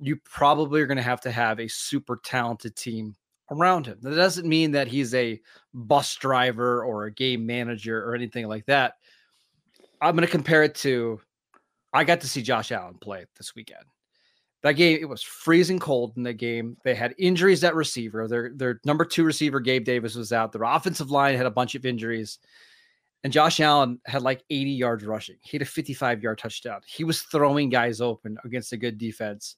you 0.00 0.16
probably 0.16 0.80
are 0.80 0.86
going 0.86 0.96
to 0.96 1.02
have 1.02 1.20
to 1.22 1.30
have 1.30 1.60
a 1.60 1.68
super 1.68 2.20
talented 2.24 2.76
team 2.76 3.14
around 3.50 3.86
him. 3.86 3.98
That 4.00 4.14
doesn't 4.14 4.48
mean 4.48 4.72
that 4.72 4.88
he's 4.88 5.14
a 5.14 5.40
bus 5.74 6.14
driver 6.16 6.84
or 6.84 7.04
a 7.04 7.12
game 7.12 7.44
manager 7.46 8.02
or 8.04 8.14
anything 8.14 8.48
like 8.48 8.66
that. 8.66 8.94
I'm 10.00 10.16
going 10.16 10.26
to 10.26 10.30
compare 10.30 10.62
it 10.62 10.74
to 10.76 11.20
I 11.92 12.04
got 12.04 12.20
to 12.20 12.28
see 12.28 12.42
Josh 12.42 12.72
Allen 12.72 12.96
play 13.00 13.26
this 13.36 13.54
weekend. 13.54 13.84
That 14.62 14.72
game, 14.72 14.98
it 15.00 15.08
was 15.08 15.22
freezing 15.22 15.78
cold 15.78 16.12
in 16.16 16.22
the 16.22 16.34
game. 16.34 16.76
They 16.84 16.94
had 16.94 17.14
injuries 17.18 17.64
at 17.64 17.74
receiver. 17.74 18.28
Their 18.28 18.50
their 18.54 18.80
number 18.84 19.04
two 19.04 19.24
receiver, 19.24 19.58
Gabe 19.58 19.84
Davis, 19.84 20.14
was 20.14 20.32
out. 20.32 20.52
Their 20.52 20.64
offensive 20.64 21.10
line 21.10 21.36
had 21.36 21.46
a 21.46 21.50
bunch 21.50 21.74
of 21.74 21.86
injuries. 21.86 22.38
And 23.24 23.32
Josh 23.32 23.60
Allen 23.60 24.00
had 24.06 24.22
like 24.22 24.44
80 24.50 24.70
yards 24.70 25.04
rushing. 25.04 25.36
He 25.42 25.56
had 25.56 25.62
a 25.62 25.66
55 25.66 26.22
yard 26.22 26.38
touchdown. 26.38 26.80
He 26.86 27.04
was 27.04 27.22
throwing 27.22 27.68
guys 27.70 28.00
open 28.00 28.36
against 28.44 28.72
a 28.72 28.76
good 28.76 28.98
defense. 28.98 29.56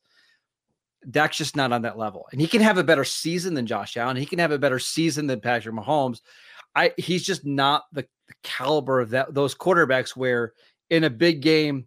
Dak's 1.10 1.36
just 1.36 1.56
not 1.56 1.72
on 1.72 1.82
that 1.82 1.98
level. 1.98 2.26
And 2.32 2.40
he 2.40 2.46
can 2.46 2.62
have 2.62 2.78
a 2.78 2.84
better 2.84 3.04
season 3.04 3.54
than 3.54 3.66
Josh 3.66 3.96
Allen. 3.96 4.16
He 4.16 4.26
can 4.26 4.38
have 4.38 4.52
a 4.52 4.58
better 4.58 4.78
season 4.78 5.26
than 5.26 5.40
Patrick 5.40 5.74
Mahomes. 5.74 6.20
I 6.74 6.92
he's 6.96 7.24
just 7.24 7.44
not 7.44 7.84
the, 7.92 8.06
the 8.28 8.34
caliber 8.42 9.00
of 9.00 9.10
that 9.10 9.34
those 9.34 9.54
quarterbacks 9.54 10.10
where 10.10 10.52
in 10.90 11.04
a 11.04 11.10
big 11.10 11.42
game 11.42 11.86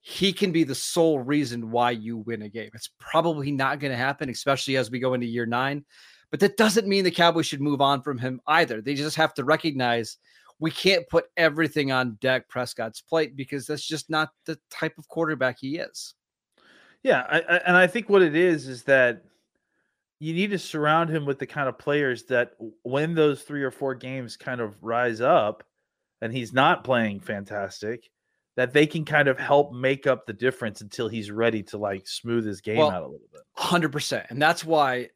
he 0.00 0.32
can 0.32 0.52
be 0.52 0.64
the 0.64 0.74
sole 0.74 1.18
reason 1.18 1.70
why 1.70 1.90
you 1.90 2.18
win 2.18 2.42
a 2.42 2.48
game. 2.48 2.70
It's 2.72 2.90
probably 2.98 3.50
not 3.50 3.78
going 3.78 3.90
to 3.90 3.96
happen, 3.96 4.30
especially 4.30 4.78
as 4.78 4.90
we 4.90 5.00
go 5.00 5.12
into 5.12 5.26
year 5.26 5.44
nine. 5.44 5.84
But 6.30 6.40
that 6.40 6.56
doesn't 6.56 6.88
mean 6.88 7.04
the 7.04 7.10
Cowboys 7.10 7.46
should 7.46 7.60
move 7.60 7.82
on 7.82 8.00
from 8.00 8.16
him 8.16 8.40
either. 8.46 8.80
They 8.80 8.94
just 8.94 9.16
have 9.16 9.34
to 9.34 9.44
recognize 9.44 10.16
we 10.60 10.70
can't 10.70 11.08
put 11.08 11.26
everything 11.36 11.92
on 11.92 12.16
Dak 12.20 12.48
Prescott's 12.48 13.00
plate 13.00 13.36
because 13.36 13.66
that's 13.66 13.86
just 13.86 14.08
not 14.08 14.30
the 14.46 14.58
type 14.70 14.96
of 14.98 15.08
quarterback 15.08 15.58
he 15.58 15.76
is. 15.76 16.14
Yeah, 17.02 17.24
I, 17.28 17.38
I, 17.40 17.56
and 17.66 17.76
I 17.76 17.86
think 17.86 18.08
what 18.08 18.22
it 18.22 18.34
is 18.34 18.66
is 18.66 18.82
that 18.84 19.24
you 20.18 20.34
need 20.34 20.50
to 20.50 20.58
surround 20.58 21.10
him 21.10 21.24
with 21.24 21.38
the 21.38 21.46
kind 21.46 21.68
of 21.68 21.78
players 21.78 22.24
that 22.24 22.52
when 22.82 23.14
those 23.14 23.42
three 23.42 23.62
or 23.62 23.70
four 23.70 23.94
games 23.94 24.36
kind 24.36 24.60
of 24.60 24.82
rise 24.82 25.20
up 25.20 25.62
and 26.20 26.32
he's 26.32 26.52
not 26.52 26.82
playing 26.82 27.20
fantastic, 27.20 28.10
that 28.56 28.72
they 28.72 28.86
can 28.86 29.04
kind 29.04 29.28
of 29.28 29.38
help 29.38 29.72
make 29.72 30.08
up 30.08 30.26
the 30.26 30.32
difference 30.32 30.80
until 30.80 31.08
he's 31.08 31.30
ready 31.30 31.62
to 31.62 31.78
like 31.78 32.08
smooth 32.08 32.44
his 32.44 32.60
game 32.60 32.78
Well, 32.78 32.90
out 32.90 33.02
a 33.02 33.06
little 33.06 33.28
bit. 33.32 33.42
Hundred 33.56 33.92
percent, 33.92 34.26
and 34.30 34.42
that's 34.42 34.64
why 34.64 35.10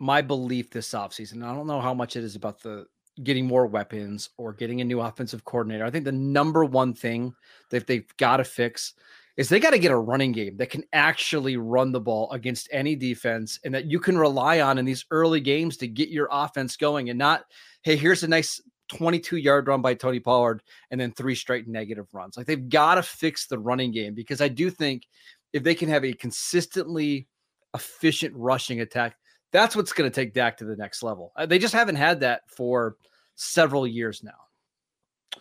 my 0.00 0.20
belief 0.20 0.70
this 0.70 0.92
offseason. 0.92 1.44
I 1.44 1.54
don't 1.54 1.68
know 1.68 1.80
how 1.80 1.94
much 1.94 2.16
it 2.16 2.24
is 2.24 2.34
about 2.34 2.60
the 2.60 2.86
getting 3.22 3.46
more 3.46 3.66
weapons 3.66 4.30
or 4.38 4.52
getting 4.52 4.80
a 4.80 4.84
new 4.84 5.00
offensive 5.00 5.44
coordinator. 5.44 5.84
I 5.84 5.90
think 5.90 6.04
the 6.04 6.10
number 6.10 6.64
one 6.64 6.94
thing 6.94 7.34
that 7.70 7.86
they've 7.86 8.16
got 8.16 8.38
to 8.38 8.44
fix 8.44 8.94
is 9.36 9.48
they 9.48 9.60
got 9.60 9.70
to 9.70 9.78
get 9.78 9.90
a 9.90 9.96
running 9.96 10.32
game 10.32 10.56
that 10.58 10.70
can 10.70 10.84
actually 10.92 11.56
run 11.56 11.92
the 11.92 12.00
ball 12.00 12.30
against 12.32 12.68
any 12.70 12.94
defense 12.94 13.58
and 13.64 13.74
that 13.74 13.86
you 13.86 13.98
can 13.98 14.18
rely 14.18 14.60
on 14.60 14.78
in 14.78 14.84
these 14.84 15.06
early 15.10 15.40
games 15.40 15.76
to 15.78 15.88
get 15.88 16.10
your 16.10 16.28
offense 16.30 16.76
going 16.76 17.08
and 17.08 17.18
not, 17.18 17.44
hey, 17.82 17.96
here's 17.96 18.22
a 18.22 18.28
nice 18.28 18.60
22 18.90 19.38
yard 19.38 19.68
run 19.68 19.80
by 19.80 19.94
Tony 19.94 20.20
Pollard 20.20 20.62
and 20.90 21.00
then 21.00 21.12
three 21.12 21.34
straight 21.34 21.66
negative 21.66 22.06
runs. 22.12 22.36
Like 22.36 22.46
they've 22.46 22.68
got 22.68 22.96
to 22.96 23.02
fix 23.02 23.46
the 23.46 23.58
running 23.58 23.90
game 23.90 24.14
because 24.14 24.40
I 24.42 24.48
do 24.48 24.68
think 24.68 25.06
if 25.52 25.62
they 25.62 25.74
can 25.74 25.88
have 25.88 26.04
a 26.04 26.12
consistently 26.12 27.26
efficient 27.74 28.34
rushing 28.36 28.80
attack, 28.80 29.16
that's 29.50 29.74
what's 29.74 29.92
going 29.92 30.10
to 30.10 30.14
take 30.14 30.34
Dak 30.34 30.58
to 30.58 30.64
the 30.64 30.76
next 30.76 31.02
level. 31.02 31.32
Uh, 31.36 31.46
they 31.46 31.58
just 31.58 31.74
haven't 31.74 31.96
had 31.96 32.20
that 32.20 32.42
for 32.48 32.96
several 33.34 33.86
years 33.86 34.22
now. 34.22 35.40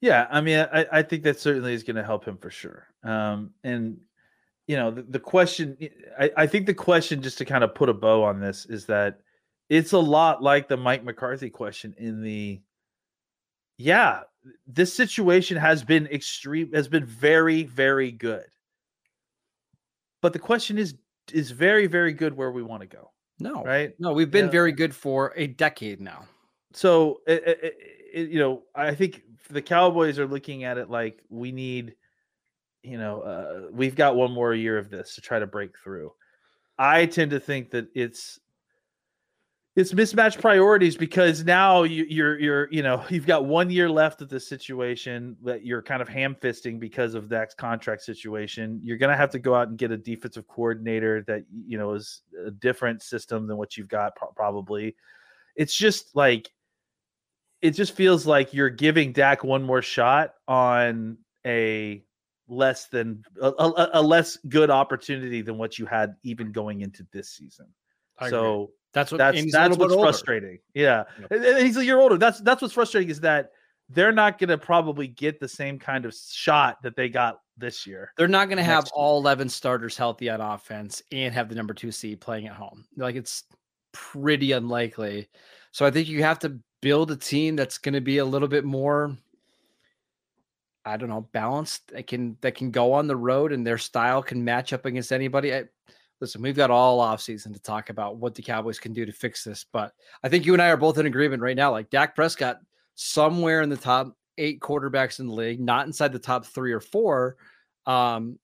Yeah, 0.00 0.26
I 0.30 0.40
mean, 0.40 0.66
I, 0.72 0.86
I 0.92 1.02
think 1.02 1.24
that 1.24 1.40
certainly 1.40 1.74
is 1.74 1.82
going 1.82 1.96
to 1.96 2.04
help 2.04 2.24
him 2.24 2.36
for 2.36 2.50
sure. 2.50 2.87
Um, 3.04 3.50
and 3.64 3.98
you 4.66 4.76
know, 4.76 4.90
the, 4.90 5.02
the 5.02 5.18
question, 5.20 5.76
I, 6.18 6.30
I 6.36 6.46
think 6.46 6.66
the 6.66 6.74
question, 6.74 7.22
just 7.22 7.38
to 7.38 7.44
kind 7.46 7.64
of 7.64 7.74
put 7.74 7.88
a 7.88 7.94
bow 7.94 8.22
on 8.24 8.38
this, 8.40 8.66
is 8.66 8.84
that 8.86 9.20
it's 9.70 9.92
a 9.92 9.98
lot 9.98 10.42
like 10.42 10.68
the 10.68 10.76
Mike 10.76 11.04
McCarthy 11.04 11.48
question 11.48 11.94
in 11.96 12.22
the, 12.22 12.60
yeah, 13.78 14.22
this 14.66 14.92
situation 14.92 15.56
has 15.56 15.82
been 15.84 16.06
extreme, 16.08 16.72
has 16.74 16.86
been 16.88 17.06
very, 17.06 17.62
very 17.64 18.10
good. 18.12 18.44
But 20.20 20.32
the 20.32 20.38
question 20.38 20.78
is, 20.78 20.94
is 21.32 21.50
very, 21.50 21.86
very 21.86 22.12
good 22.12 22.36
where 22.36 22.50
we 22.50 22.62
want 22.62 22.82
to 22.82 22.86
go. 22.88 23.10
No, 23.40 23.62
right? 23.62 23.92
No, 23.98 24.12
we've 24.12 24.30
been 24.30 24.46
Yeah. 24.46 24.50
very 24.50 24.72
good 24.72 24.94
for 24.94 25.32
a 25.36 25.46
decade 25.46 26.00
now. 26.00 26.26
so 26.72 27.20
it, 27.26 27.42
it, 27.46 27.76
it, 28.12 28.28
you 28.30 28.38
know 28.38 28.62
i 28.74 28.94
think 28.94 29.22
the 29.50 29.62
cowboys 29.62 30.18
are 30.18 30.26
looking 30.26 30.64
at 30.64 30.76
it 30.76 30.90
like 30.90 31.22
we 31.30 31.50
need 31.52 31.94
you 32.82 32.98
know 32.98 33.20
uh, 33.22 33.68
we've 33.72 33.96
got 33.96 34.16
one 34.16 34.32
more 34.32 34.54
year 34.54 34.78
of 34.78 34.90
this 34.90 35.14
to 35.14 35.20
try 35.20 35.38
to 35.38 35.46
break 35.46 35.76
through 35.78 36.12
i 36.78 37.06
tend 37.06 37.30
to 37.30 37.40
think 37.40 37.70
that 37.70 37.88
it's 37.94 38.40
it's 39.78 39.94
mismatched 39.94 40.40
priorities 40.40 40.96
because 40.96 41.44
now 41.44 41.84
you, 41.84 42.04
you're 42.08 42.36
you're 42.40 42.68
you 42.72 42.82
know 42.82 43.04
you've 43.10 43.26
got 43.26 43.44
one 43.44 43.70
year 43.70 43.88
left 43.88 44.20
of 44.20 44.28
this 44.28 44.48
situation 44.48 45.36
that 45.44 45.64
you're 45.64 45.82
kind 45.82 46.02
of 46.02 46.08
ham 46.08 46.34
fisting 46.34 46.80
because 46.80 47.14
of 47.14 47.28
Dak's 47.28 47.54
contract 47.54 48.02
situation. 48.02 48.80
You're 48.82 48.98
to 48.98 49.14
have 49.14 49.30
to 49.30 49.38
go 49.38 49.54
out 49.54 49.68
and 49.68 49.78
get 49.78 49.92
a 49.92 49.96
defensive 49.96 50.48
coordinator 50.48 51.22
that 51.28 51.44
you 51.64 51.78
know 51.78 51.92
is 51.92 52.22
a 52.44 52.50
different 52.50 53.02
system 53.02 53.46
than 53.46 53.56
what 53.56 53.76
you've 53.76 53.86
got 53.86 54.16
pro- 54.16 54.32
probably. 54.32 54.96
It's 55.54 55.76
just 55.76 56.16
like 56.16 56.50
it 57.62 57.70
just 57.70 57.94
feels 57.94 58.26
like 58.26 58.52
you're 58.52 58.70
giving 58.70 59.12
Dak 59.12 59.44
one 59.44 59.62
more 59.62 59.82
shot 59.82 60.34
on 60.48 61.18
a 61.46 62.02
less 62.48 62.86
than 62.86 63.22
a, 63.40 63.48
a, 63.58 63.90
a 63.94 64.02
less 64.02 64.36
good 64.48 64.70
opportunity 64.70 65.42
than 65.42 65.58
what 65.58 65.78
you 65.78 65.86
had 65.86 66.14
even 66.22 66.50
going 66.52 66.80
into 66.80 67.06
this 67.12 67.30
season. 67.30 67.66
So 68.30 68.70
that's 68.92 69.12
what 69.12 69.18
that's 69.18 69.36
and 69.36 69.44
he's 69.44 69.54
a 69.54 69.58
that's 69.58 69.76
what's 69.76 69.94
frustrating. 69.94 70.58
Yeah, 70.74 71.04
Yep. 71.20 71.30
And- 71.30 71.44
and 71.44 71.66
he's 71.66 71.76
a 71.76 71.84
year 71.84 71.98
older. 71.98 72.16
That's 72.18 72.40
that's 72.40 72.62
what's 72.62 72.74
frustrating 72.74 73.10
is 73.10 73.20
that 73.20 73.52
they're 73.90 74.12
not 74.12 74.38
going 74.38 74.48
to 74.48 74.58
probably 74.58 75.06
get 75.06 75.40
the 75.40 75.48
same 75.48 75.78
kind 75.78 76.04
of 76.04 76.14
shot 76.14 76.82
that 76.82 76.94
they 76.96 77.08
got 77.08 77.40
this 77.56 77.86
year. 77.86 78.12
They're 78.16 78.28
not 78.28 78.48
going 78.48 78.58
to 78.58 78.64
have 78.64 78.84
year. 78.84 78.92
all 78.94 79.18
11 79.18 79.48
starters 79.48 79.96
healthy 79.96 80.28
on 80.28 80.40
offense 80.40 81.02
and 81.10 81.32
have 81.32 81.48
the 81.48 81.54
number 81.54 81.74
two 81.74 81.90
seed 81.90 82.20
playing 82.20 82.48
at 82.48 82.54
home. 82.54 82.84
Like 82.96 83.14
it's 83.16 83.44
pretty 83.92 84.52
unlikely. 84.52 85.28
So 85.72 85.86
I 85.86 85.90
think 85.90 86.08
you 86.08 86.22
have 86.22 86.38
to 86.40 86.58
build 86.82 87.10
a 87.10 87.16
team 87.16 87.56
that's 87.56 87.78
going 87.78 87.94
to 87.94 88.00
be 88.00 88.18
a 88.18 88.24
little 88.24 88.48
bit 88.48 88.64
more, 88.64 89.16
I 90.88 90.96
don't 90.96 91.08
know, 91.08 91.28
balanced. 91.32 91.88
That 91.88 92.06
can 92.06 92.36
that 92.40 92.54
can 92.54 92.70
go 92.70 92.92
on 92.92 93.06
the 93.06 93.16
road 93.16 93.52
and 93.52 93.66
their 93.66 93.78
style 93.78 94.22
can 94.22 94.42
match 94.42 94.72
up 94.72 94.86
against 94.86 95.12
anybody. 95.12 95.54
I, 95.54 95.64
listen, 96.20 96.42
we've 96.42 96.56
got 96.56 96.70
all 96.70 97.00
offseason 97.00 97.52
to 97.52 97.60
talk 97.60 97.90
about 97.90 98.16
what 98.16 98.34
the 98.34 98.42
Cowboys 98.42 98.78
can 98.78 98.92
do 98.92 99.04
to 99.06 99.12
fix 99.12 99.44
this. 99.44 99.64
But 99.72 99.92
I 100.22 100.28
think 100.28 100.46
you 100.46 100.52
and 100.54 100.62
I 100.62 100.68
are 100.68 100.76
both 100.76 100.98
in 100.98 101.06
agreement 101.06 101.42
right 101.42 101.56
now. 101.56 101.70
Like 101.70 101.90
Dak 101.90 102.14
Prescott, 102.14 102.58
somewhere 102.94 103.62
in 103.62 103.68
the 103.68 103.76
top 103.76 104.16
eight 104.38 104.60
quarterbacks 104.60 105.20
in 105.20 105.26
the 105.26 105.34
league, 105.34 105.60
not 105.60 105.86
inside 105.86 106.12
the 106.12 106.18
top 106.18 106.46
three 106.46 106.72
or 106.72 106.80
four. 106.80 107.36
Um, 107.86 108.38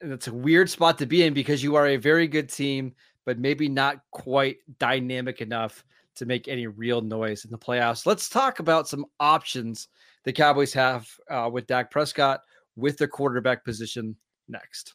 and 0.00 0.12
it's 0.12 0.28
a 0.28 0.34
weird 0.34 0.68
spot 0.68 0.98
to 0.98 1.06
be 1.06 1.24
in 1.24 1.34
because 1.34 1.62
you 1.62 1.76
are 1.76 1.86
a 1.86 1.96
very 1.96 2.28
good 2.28 2.48
team, 2.48 2.94
but 3.24 3.38
maybe 3.38 3.68
not 3.68 4.00
quite 4.10 4.58
dynamic 4.78 5.40
enough 5.40 5.84
to 6.16 6.26
make 6.26 6.46
any 6.46 6.66
real 6.66 7.00
noise 7.00 7.44
in 7.44 7.50
the 7.50 7.58
playoffs. 7.58 8.06
Let's 8.06 8.28
talk 8.28 8.60
about 8.60 8.88
some 8.88 9.06
options 9.18 9.88
the 10.24 10.32
Cowboys 10.32 10.72
have 10.72 11.08
uh, 11.30 11.48
with 11.52 11.66
Dak 11.66 11.90
Prescott 11.90 12.40
with 12.76 12.98
their 12.98 13.08
quarterback 13.08 13.64
position 13.64 14.16
next. 14.48 14.94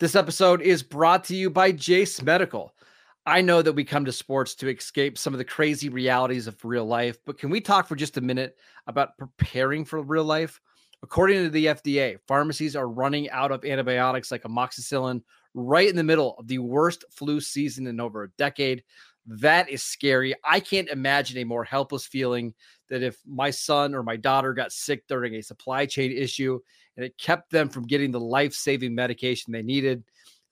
This 0.00 0.16
episode 0.16 0.60
is 0.60 0.82
brought 0.82 1.24
to 1.24 1.36
you 1.36 1.50
by 1.50 1.70
Jase 1.72 2.20
Medical. 2.20 2.74
I 3.26 3.40
know 3.40 3.62
that 3.62 3.72
we 3.72 3.84
come 3.84 4.04
to 4.04 4.12
sports 4.12 4.54
to 4.56 4.68
escape 4.68 5.16
some 5.16 5.32
of 5.32 5.38
the 5.38 5.44
crazy 5.44 5.88
realities 5.88 6.46
of 6.46 6.62
real 6.64 6.84
life, 6.84 7.16
but 7.24 7.38
can 7.38 7.48
we 7.48 7.60
talk 7.60 7.88
for 7.88 7.96
just 7.96 8.18
a 8.18 8.20
minute 8.20 8.56
about 8.86 9.16
preparing 9.16 9.84
for 9.84 10.02
real 10.02 10.24
life? 10.24 10.60
According 11.02 11.44
to 11.44 11.50
the 11.50 11.66
FDA, 11.66 12.18
pharmacies 12.26 12.76
are 12.76 12.88
running 12.88 13.30
out 13.30 13.52
of 13.52 13.64
antibiotics 13.64 14.30
like 14.30 14.42
amoxicillin 14.42 15.22
right 15.54 15.88
in 15.88 15.96
the 15.96 16.02
middle 16.02 16.34
of 16.38 16.48
the 16.48 16.58
worst 16.58 17.04
flu 17.10 17.40
season 17.40 17.86
in 17.86 18.00
over 18.00 18.24
a 18.24 18.30
decade. 18.36 18.82
That 19.26 19.68
is 19.70 19.82
scary. 19.82 20.34
I 20.44 20.60
can't 20.60 20.88
imagine 20.88 21.38
a 21.38 21.44
more 21.44 21.64
helpless 21.64 22.06
feeling 22.06 22.54
that 22.90 23.02
if 23.02 23.16
my 23.26 23.50
son 23.50 23.94
or 23.94 24.02
my 24.02 24.16
daughter 24.16 24.52
got 24.52 24.72
sick 24.72 25.06
during 25.08 25.34
a 25.34 25.42
supply 25.42 25.86
chain 25.86 26.12
issue 26.12 26.60
and 26.96 27.06
it 27.06 27.16
kept 27.18 27.50
them 27.50 27.68
from 27.68 27.86
getting 27.86 28.10
the 28.10 28.20
life 28.20 28.52
saving 28.52 28.94
medication 28.94 29.52
they 29.52 29.62
needed. 29.62 30.04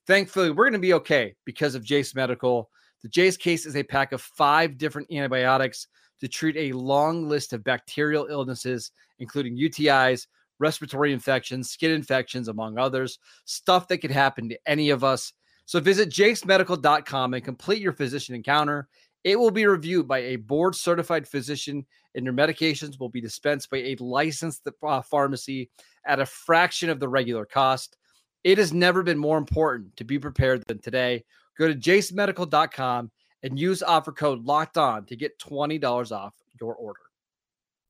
Thankfully, 0.07 0.51
we're 0.51 0.65
going 0.65 0.73
to 0.73 0.79
be 0.79 0.95
okay 0.95 1.35
because 1.45 1.75
of 1.75 1.85
Jase 1.85 2.15
Medical. 2.15 2.71
The 3.03 3.09
Jase 3.09 3.37
case 3.37 3.67
is 3.67 3.77
a 3.77 3.83
pack 3.83 4.13
of 4.13 4.21
five 4.21 4.79
different 4.79 5.13
antibiotics 5.13 5.87
to 6.21 6.29
treat 6.29 6.57
a 6.57 6.77
long 6.77 7.29
list 7.29 7.53
of 7.53 7.65
bacterial 7.65 8.27
illnesses, 8.27 8.93
including 9.19 9.57
UTIs, 9.57 10.27
respiratory 10.59 11.13
infections, 11.13 11.71
skin 11.71 11.91
infections, 11.91 12.49
among 12.49 12.79
others, 12.79 13.19
stuff 13.45 13.89
that 13.89 13.99
could 13.99 14.11
happen 14.11 14.49
to 14.49 14.59
any 14.67 14.91
of 14.91 15.05
us. 15.05 15.33
So 15.65 15.81
visit 15.81 16.11
jasemedical.com 16.11 17.35
and 17.35 17.45
complete 17.45 17.83
your 17.83 17.93
physician 17.93 18.35
encounter. 18.35 18.89
It 19.25 19.39
will 19.39 19.51
be 19.51 19.67
reviewed 19.67 20.09
by 20.09 20.19
a 20.19 20.37
board 20.37 20.75
certified 20.75 21.29
physician, 21.29 21.87
and 22.15 22.25
your 22.25 22.35
medications 22.35 22.99
will 22.99 23.09
be 23.09 23.21
dispensed 23.21 23.71
by 23.71 23.79
a 23.79 23.97
licensed 24.01 24.69
uh, 24.83 25.03
pharmacy 25.03 25.71
at 26.07 26.21
a 26.21 26.27
fraction 26.27 26.91
of 26.91 26.99
the 26.99 27.09
regular 27.09 27.47
cost. 27.47 27.97
It 28.43 28.59
has 28.59 28.73
never 28.73 29.03
been 29.05 29.19
more 29.19 29.39
important 29.39 29.97
to 29.97 30.05
be 30.05 30.19
prepared 30.19 30.65
than 30.67 30.81
today. 30.81 31.25
Go 31.57 31.69
to 31.69 31.75
jasemedical.com 31.75 33.11
and 33.45 33.59
use 33.59 33.83
offer 33.83 34.13
code 34.13 34.45
locked 34.45 34.77
on 34.77 35.05
to 35.07 35.17
get 35.17 35.39
$20 35.39 36.13
off 36.13 36.35
your 36.61 36.75
order. 36.75 37.01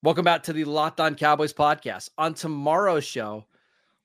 Welcome 0.00 0.24
back 0.24 0.44
to 0.44 0.52
the 0.52 0.64
Locked 0.64 1.00
On 1.00 1.16
Cowboys 1.16 1.52
podcast. 1.52 2.10
On 2.18 2.32
tomorrow's 2.32 3.04
show, 3.04 3.46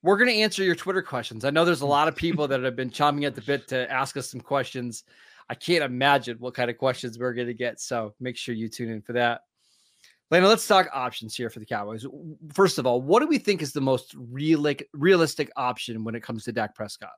we're 0.01 0.17
going 0.17 0.31
to 0.31 0.41
answer 0.41 0.63
your 0.63 0.73
Twitter 0.73 1.03
questions. 1.03 1.45
I 1.45 1.51
know 1.51 1.65
there's 1.65 1.81
a 1.81 1.85
lot 1.85 2.07
of 2.07 2.15
people 2.15 2.47
that 2.47 2.63
have 2.63 2.75
been 2.75 2.89
chomping 2.89 3.27
at 3.27 3.35
the 3.35 3.41
bit 3.41 3.67
to 3.67 3.91
ask 3.91 4.17
us 4.17 4.27
some 4.27 4.41
questions. 4.41 5.03
I 5.51 5.53
can't 5.53 5.83
imagine 5.83 6.37
what 6.39 6.55
kind 6.55 6.71
of 6.71 6.79
questions 6.79 7.19
we're 7.19 7.35
going 7.35 7.45
to 7.45 7.53
get. 7.53 7.79
So 7.79 8.15
make 8.19 8.37
sure 8.37 8.55
you 8.55 8.69
tune 8.69 8.89
in 8.89 9.03
for 9.03 9.13
that. 9.13 9.41
Lena, 10.31 10.47
let's 10.47 10.67
talk 10.67 10.89
options 10.91 11.35
here 11.35 11.51
for 11.51 11.59
the 11.59 11.65
Cowboys. 11.67 12.07
First 12.55 12.79
of 12.79 12.87
all, 12.87 12.99
what 12.99 13.19
do 13.19 13.27
we 13.27 13.37
think 13.37 13.61
is 13.61 13.71
the 13.71 13.79
most 13.79 14.15
realistic 14.17 14.89
realistic 14.93 15.51
option 15.57 16.03
when 16.03 16.15
it 16.15 16.23
comes 16.23 16.43
to 16.45 16.51
Dak 16.51 16.73
Prescott? 16.73 17.11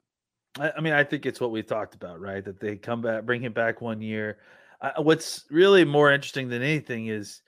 I, 0.60 0.74
I 0.78 0.82
mean, 0.82 0.92
I 0.92 1.06
think 1.06 1.26
it's 1.26 1.40
what 1.40 1.52
we 1.52 1.64
talked 1.64 1.96
about, 1.96 2.20
right? 2.20 2.44
That 2.44 2.60
they 2.60 2.76
come 2.76 3.02
back, 3.02 3.24
bring 3.24 3.42
him 3.42 3.54
back 3.54 3.80
one 3.80 4.02
year. 4.02 4.40
Uh, 4.82 5.02
what's 5.02 5.46
really 5.50 5.86
more 5.86 6.12
interesting 6.12 6.50
than 6.50 6.62
anything 6.62 7.08
is 7.08 7.42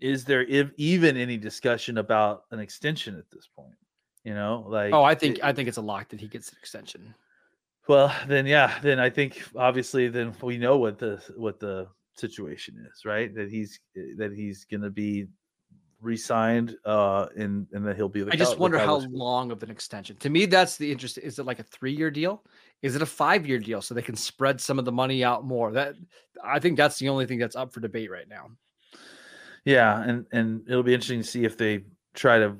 is 0.00 0.24
there 0.24 0.42
if, 0.42 0.70
even 0.76 1.16
any 1.16 1.36
discussion 1.36 1.98
about 1.98 2.44
an 2.50 2.60
extension 2.60 3.16
at 3.18 3.30
this 3.30 3.48
point? 3.54 3.74
You 4.24 4.34
know, 4.34 4.64
like 4.68 4.92
Oh, 4.92 5.02
I 5.02 5.14
think 5.14 5.38
it- 5.38 5.44
I 5.44 5.52
think 5.52 5.68
it's 5.68 5.78
a 5.78 5.82
lock 5.82 6.08
that 6.10 6.20
he 6.20 6.28
gets 6.28 6.50
an 6.50 6.58
extension. 6.58 7.14
Well, 7.88 8.14
then 8.28 8.46
yeah, 8.46 8.78
then 8.82 9.00
I 9.00 9.10
think 9.10 9.42
obviously 9.56 10.08
then 10.08 10.34
we 10.42 10.58
know 10.58 10.76
what 10.76 10.98
the 10.98 11.22
what 11.36 11.58
the 11.58 11.88
situation 12.14 12.76
is, 12.90 13.04
right? 13.04 13.34
That 13.34 13.50
he's 13.50 13.80
that 14.16 14.32
he's 14.34 14.64
going 14.64 14.82
to 14.82 14.90
be 14.90 15.26
re-signed, 16.02 16.76
uh, 16.84 17.26
and 17.36 17.66
and 17.72 17.86
that 17.86 17.96
he'll 17.96 18.08
be. 18.08 18.22
The 18.22 18.32
I 18.32 18.36
just 18.36 18.58
wonder 18.58 18.78
how 18.78 18.98
long 19.10 19.50
of 19.50 19.62
an 19.62 19.70
extension. 19.70 20.16
To 20.18 20.30
me, 20.30 20.46
that's 20.46 20.76
the 20.76 20.90
interest. 20.90 21.18
Is 21.18 21.38
it 21.38 21.46
like 21.46 21.58
a 21.58 21.64
three-year 21.64 22.10
deal? 22.10 22.42
Is 22.82 22.96
it 22.96 23.02
a 23.02 23.06
five-year 23.06 23.58
deal 23.58 23.82
so 23.82 23.94
they 23.94 24.02
can 24.02 24.16
spread 24.16 24.60
some 24.60 24.78
of 24.78 24.84
the 24.84 24.92
money 24.92 25.24
out 25.24 25.44
more? 25.44 25.72
That 25.72 25.96
I 26.44 26.58
think 26.58 26.76
that's 26.76 26.98
the 26.98 27.08
only 27.08 27.26
thing 27.26 27.38
that's 27.38 27.56
up 27.56 27.72
for 27.72 27.80
debate 27.80 28.10
right 28.10 28.28
now. 28.28 28.50
Yeah, 29.64 30.02
and 30.02 30.26
and 30.32 30.62
it'll 30.68 30.82
be 30.82 30.94
interesting 30.94 31.22
to 31.22 31.26
see 31.28 31.44
if 31.44 31.56
they 31.58 31.84
try 32.14 32.38
to 32.38 32.56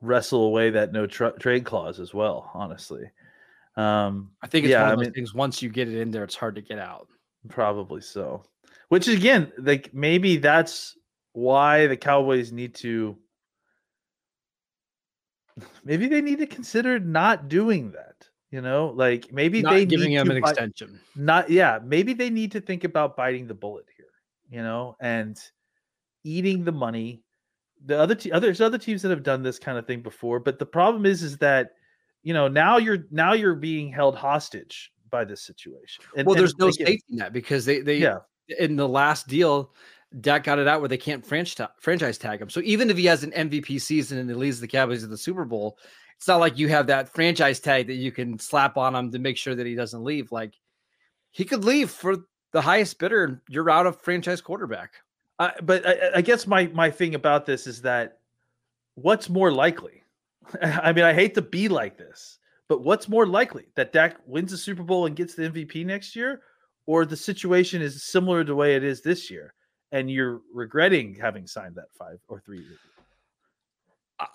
wrestle 0.00 0.44
away 0.44 0.70
that 0.70 0.92
no 0.92 1.06
tr- 1.06 1.36
trade 1.40 1.64
clause 1.64 1.98
as 2.00 2.14
well. 2.14 2.50
Honestly, 2.54 3.10
um, 3.76 4.30
I 4.42 4.46
think 4.46 4.64
it's 4.64 4.70
Yeah, 4.70 4.82
one 4.82 4.90
I 4.90 4.92
of 4.92 4.98
those 4.98 5.06
mean- 5.06 5.14
things. 5.14 5.34
Once 5.34 5.60
you 5.62 5.68
get 5.70 5.88
it 5.88 5.96
in 5.98 6.10
there, 6.10 6.24
it's 6.24 6.36
hard 6.36 6.54
to 6.56 6.62
get 6.62 6.78
out. 6.78 7.08
probably 7.48 8.00
so. 8.00 8.44
Which 8.88 9.08
again, 9.08 9.52
like 9.58 9.92
maybe 9.94 10.36
that's 10.36 10.96
why 11.32 11.86
the 11.88 11.96
Cowboys 11.96 12.52
need 12.52 12.74
to. 12.76 13.16
Maybe 15.84 16.06
they 16.08 16.20
need 16.20 16.38
to 16.38 16.46
consider 16.46 16.98
not 17.00 17.48
doing 17.48 17.92
that. 17.92 18.14
You 18.50 18.60
know, 18.60 18.92
like 18.94 19.32
maybe 19.32 19.60
Not 19.60 19.72
they 19.72 19.84
giving 19.84 20.10
need 20.10 20.16
him 20.16 20.26
to 20.28 20.36
an 20.36 20.42
fi- 20.42 20.50
extension. 20.50 21.00
not 21.16 21.50
yeah 21.50 21.80
maybe 21.84 22.14
they 22.14 22.30
need 22.30 22.52
to 22.52 22.60
think 22.60 22.84
about 22.84 23.16
biting 23.16 23.46
the 23.48 23.54
bullet 23.54 23.86
here 23.96 24.06
you 24.48 24.62
know 24.62 24.96
and 25.00 25.36
eating 26.26 26.64
the 26.64 26.72
money 26.72 27.22
the 27.84 27.98
other 27.98 28.14
te- 28.14 28.32
other 28.32 28.48
there's 28.48 28.60
other 28.60 28.78
teams 28.78 29.02
that 29.02 29.10
have 29.10 29.22
done 29.22 29.42
this 29.42 29.58
kind 29.58 29.78
of 29.78 29.86
thing 29.86 30.02
before 30.02 30.40
but 30.40 30.58
the 30.58 30.66
problem 30.66 31.06
is 31.06 31.22
is 31.22 31.36
that 31.38 31.70
you 32.22 32.34
know 32.34 32.48
now 32.48 32.78
you're 32.78 33.06
now 33.10 33.32
you're 33.32 33.54
being 33.54 33.90
held 33.90 34.16
hostage 34.16 34.92
by 35.10 35.24
this 35.24 35.42
situation 35.42 36.04
and, 36.16 36.26
well, 36.26 36.34
and 36.34 36.40
there's 36.40 36.58
no 36.58 36.68
again, 36.68 36.86
safety 36.86 37.04
net 37.10 37.32
because 37.32 37.64
they 37.64 37.80
they 37.80 37.98
yeah 37.98 38.18
in 38.58 38.76
the 38.76 38.88
last 38.88 39.26
deal, 39.26 39.72
Dak 40.20 40.44
got 40.44 40.58
it 40.58 40.68
out 40.68 40.80
where 40.80 40.88
they 40.88 40.96
can't 40.96 41.24
franchise 41.24 41.68
franchise 41.80 42.18
tag 42.18 42.40
him. 42.40 42.50
So 42.50 42.60
even 42.64 42.90
if 42.90 42.96
he 42.96 43.06
has 43.06 43.24
an 43.24 43.32
MVP 43.32 43.80
season 43.80 44.18
and 44.18 44.28
he 44.28 44.34
leads 44.34 44.60
the 44.60 44.68
Cowboys 44.68 45.02
to 45.02 45.08
the 45.08 45.18
Super 45.18 45.44
Bowl, 45.44 45.78
it's 46.16 46.28
not 46.28 46.40
like 46.40 46.58
you 46.58 46.68
have 46.68 46.86
that 46.86 47.08
franchise 47.08 47.60
tag 47.60 47.88
that 47.88 47.94
you 47.94 48.12
can 48.12 48.38
slap 48.38 48.76
on 48.76 48.94
him 48.94 49.10
to 49.12 49.18
make 49.18 49.36
sure 49.36 49.54
that 49.54 49.66
he 49.66 49.74
doesn't 49.74 50.04
leave. 50.04 50.32
Like 50.32 50.54
he 51.32 51.44
could 51.44 51.64
leave 51.64 51.90
for 51.90 52.16
the 52.52 52.60
highest 52.60 52.98
bidder, 52.98 53.24
and 53.24 53.40
you're 53.48 53.68
out 53.68 53.86
of 53.86 54.00
franchise 54.00 54.40
quarterback. 54.40 54.94
But 55.38 55.86
I, 55.86 56.16
I 56.16 56.20
guess 56.22 56.46
my 56.46 56.66
my 56.68 56.90
thing 56.90 57.14
about 57.14 57.46
this 57.46 57.66
is 57.66 57.82
that 57.82 58.18
what's 58.94 59.28
more 59.28 59.52
likely? 59.52 60.02
I 60.62 60.92
mean, 60.92 61.04
I 61.04 61.12
hate 61.12 61.34
to 61.34 61.42
be 61.42 61.68
like 61.68 61.98
this, 61.98 62.38
but 62.68 62.82
what's 62.82 63.08
more 63.08 63.26
likely 63.26 63.66
that 63.74 63.92
Dak 63.92 64.16
wins 64.26 64.50
the 64.50 64.58
Super 64.58 64.82
Bowl 64.82 65.06
and 65.06 65.16
gets 65.16 65.34
the 65.34 65.50
MVP 65.50 65.84
next 65.84 66.16
year, 66.16 66.42
or 66.86 67.04
the 67.04 67.16
situation 67.16 67.82
is 67.82 68.04
similar 68.04 68.42
to 68.42 68.48
the 68.48 68.54
way 68.54 68.76
it 68.76 68.84
is 68.84 69.02
this 69.02 69.30
year, 69.30 69.54
and 69.92 70.10
you're 70.10 70.40
regretting 70.52 71.14
having 71.14 71.46
signed 71.46 71.74
that 71.76 71.92
five 71.98 72.18
or 72.28 72.40
three 72.40 72.58
year 72.58 72.68
deal? 72.68 72.78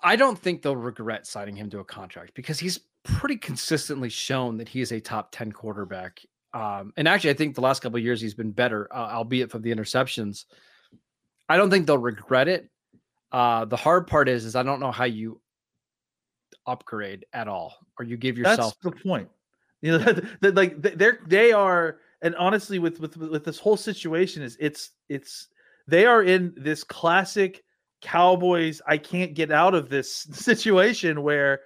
I- 0.02 0.16
don't 0.16 0.38
think 0.38 0.62
they'll 0.62 0.76
regret 0.76 1.26
signing 1.26 1.56
him 1.56 1.68
to 1.70 1.80
a 1.80 1.84
contract 1.84 2.34
because 2.34 2.60
he's 2.60 2.78
pretty 3.02 3.36
consistently 3.36 4.08
shown 4.08 4.56
that 4.58 4.68
he 4.68 4.80
is 4.80 4.92
a 4.92 5.00
top 5.00 5.32
10 5.32 5.50
quarterback. 5.50 6.20
Um, 6.54 6.92
and 6.96 7.08
actually, 7.08 7.30
I 7.30 7.34
think 7.34 7.54
the 7.56 7.62
last 7.62 7.80
couple 7.80 7.96
of 7.96 8.04
years 8.04 8.20
he's 8.20 8.34
been 8.34 8.52
better, 8.52 8.86
uh, 8.92 9.10
albeit 9.14 9.50
from 9.50 9.62
the 9.62 9.74
interceptions. 9.74 10.44
I 11.52 11.58
don't 11.58 11.68
think 11.68 11.86
they'll 11.86 11.98
regret 11.98 12.48
it. 12.48 12.70
Uh, 13.30 13.66
the 13.66 13.76
hard 13.76 14.06
part 14.06 14.26
is, 14.26 14.46
is 14.46 14.56
I 14.56 14.62
don't 14.62 14.80
know 14.80 14.90
how 14.90 15.04
you 15.04 15.38
upgrade 16.66 17.26
at 17.34 17.46
all, 17.46 17.76
or 17.98 18.06
you 18.06 18.16
give 18.16 18.38
yourself. 18.38 18.74
That's 18.82 18.96
the 18.96 19.02
point. 19.02 19.28
You 19.82 19.98
know, 19.98 19.98
that, 20.40 20.54
like 20.54 20.80
they're 20.80 21.20
they 21.26 21.52
are, 21.52 21.98
and 22.22 22.34
honestly, 22.36 22.78
with 22.78 23.00
with 23.00 23.18
with 23.18 23.44
this 23.44 23.58
whole 23.58 23.76
situation, 23.76 24.42
is 24.42 24.56
it's 24.60 24.92
it's 25.10 25.48
they 25.86 26.06
are 26.06 26.22
in 26.22 26.54
this 26.56 26.84
classic 26.84 27.62
Cowboys. 28.00 28.80
I 28.86 28.96
can't 28.96 29.34
get 29.34 29.52
out 29.52 29.74
of 29.74 29.90
this 29.90 30.10
situation 30.32 31.22
where 31.22 31.60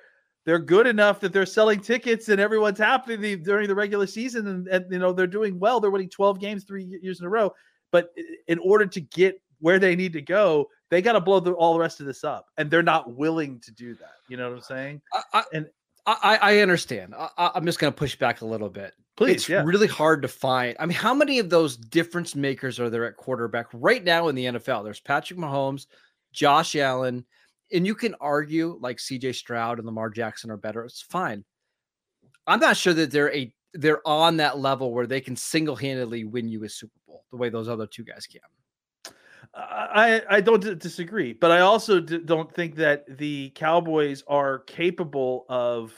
they're 0.47 0.59
good 0.59 0.89
enough 0.89 1.21
that 1.21 1.33
they're 1.33 1.47
selling 1.47 1.79
tickets 1.79 2.29
and 2.29 2.41
everyone's 2.41 2.79
happy 2.79 3.15
the, 3.15 3.37
during 3.37 3.69
the 3.69 3.75
regular 3.77 4.09
season, 4.09 4.49
and, 4.49 4.67
and 4.67 4.91
you 4.91 4.99
know 4.99 5.13
they're 5.13 5.29
doing 5.29 5.61
well. 5.61 5.79
They're 5.79 5.93
winning 5.93 6.11
twelve 6.11 6.41
games 6.41 6.65
three 6.65 6.99
years 7.01 7.21
in 7.21 7.27
a 7.27 7.31
row, 7.31 7.53
but 7.93 8.13
in 8.49 8.59
order 8.59 8.87
to 8.87 9.01
get 9.01 9.41
where 9.61 9.79
they 9.79 9.97
need 9.97 10.13
to 10.15 10.23
go, 10.23 10.69
they 10.91 11.03
got 11.03 11.13
to 11.13 11.21
blow 11.21 11.41
the, 11.41 11.53
all 11.53 11.75
the 11.75 11.81
rest 11.81 12.01
of 12.01 12.07
this 12.07 12.25
up, 12.25 12.47
and 12.59 12.71
they're 12.71 12.83
not 12.83 13.15
willing 13.15 13.61
to 13.61 13.73
do 13.73 13.95
that. 13.95 14.15
You 14.29 14.37
know 14.37 14.49
what 14.49 14.57
I'm 14.57 14.63
saying? 14.63 15.03
I, 15.13 15.23
I, 15.33 15.43
and- 15.53 15.67
I, 16.07 16.39
I 16.41 16.59
understand. 16.61 17.15
I, 17.17 17.51
I'm 17.55 17.67
just 17.67 17.79
going 17.79 17.93
to 17.93 17.97
push 17.97 18.15
back 18.17 18.41
a 18.41 18.47
little 18.47 18.69
bit. 18.69 18.95
Please, 19.17 19.33
it's 19.33 19.49
yeah. 19.49 19.63
really 19.65 19.87
hard 19.87 20.23
to 20.23 20.29
find. 20.29 20.77
I 20.79 20.87
mean, 20.87 20.97
how 20.97 21.15
many 21.15 21.39
of 21.39 21.51
those 21.51 21.77
difference 21.77 22.37
makers 22.37 22.79
are 22.79 22.91
there 22.91 23.07
at 23.07 23.17
quarterback 23.17 23.67
right 23.73 24.05
now 24.05 24.29
in 24.29 24.35
the 24.35 24.45
NFL? 24.45 24.85
There's 24.85 25.01
Patrick 25.01 25.39
Mahomes, 25.39 25.87
Josh 26.33 26.77
Allen, 26.77 27.25
and 27.73 27.87
you 27.87 27.95
can 27.95 28.15
argue 28.21 28.79
like 28.81 28.99
CJ 28.99 29.35
Stroud 29.35 29.79
and 29.79 29.87
Lamar 29.87 30.11
Jackson 30.11 30.51
are 30.51 30.57
better. 30.57 30.85
It's 30.85 31.03
fine. 31.03 31.45
I'm 32.47 32.61
not 32.61 32.77
sure 32.77 32.95
that 32.95 33.11
they're 33.11 33.35
a 33.35 33.53
they're 33.75 34.07
on 34.07 34.37
that 34.37 34.59
level 34.59 34.93
where 34.93 35.07
they 35.07 35.21
can 35.21 35.37
single-handedly 35.37 36.25
win 36.25 36.49
you 36.49 36.65
a 36.65 36.69
Super 36.69 36.99
Bowl 37.07 37.25
the 37.31 37.37
way 37.37 37.51
those 37.51 37.69
other 37.69 37.87
two 37.87 38.05
guys 38.05 38.27
can. 38.27 38.41
I 39.57 40.23
I 40.29 40.41
don't 40.41 40.79
disagree, 40.79 41.33
but 41.33 41.51
I 41.51 41.61
also 41.61 42.01
d- 42.01 42.21
don't 42.25 42.53
think 42.53 42.77
that 42.77 43.19
the 43.19 43.51
Cowboys 43.55 44.23
are 44.27 44.61
capable 44.61 45.47
of 45.49 45.93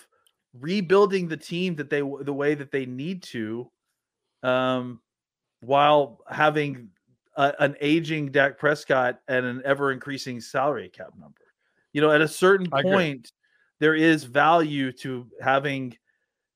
rebuilding 0.55 1.29
the 1.29 1.37
team 1.37 1.75
that 1.77 1.90
they 1.90 2.01
the 2.01 2.33
way 2.33 2.55
that 2.55 2.71
they 2.71 2.87
need 2.87 3.23
to, 3.25 3.71
um, 4.44 5.01
while 5.61 6.21
having 6.29 6.90
a, 7.37 7.55
an 7.59 7.75
aging 7.81 8.31
Dak 8.31 8.59
Prescott 8.59 9.18
and 9.27 9.44
an 9.44 9.62
ever 9.64 9.90
increasing 9.90 10.40
salary 10.40 10.88
cap 10.88 11.11
number. 11.18 11.35
You 11.92 12.01
know, 12.01 12.12
at 12.12 12.21
a 12.21 12.29
certain 12.29 12.71
point, 12.71 13.33
there 13.81 13.94
is 13.94 14.23
value 14.25 14.92
to 14.92 15.27
having 15.40 15.97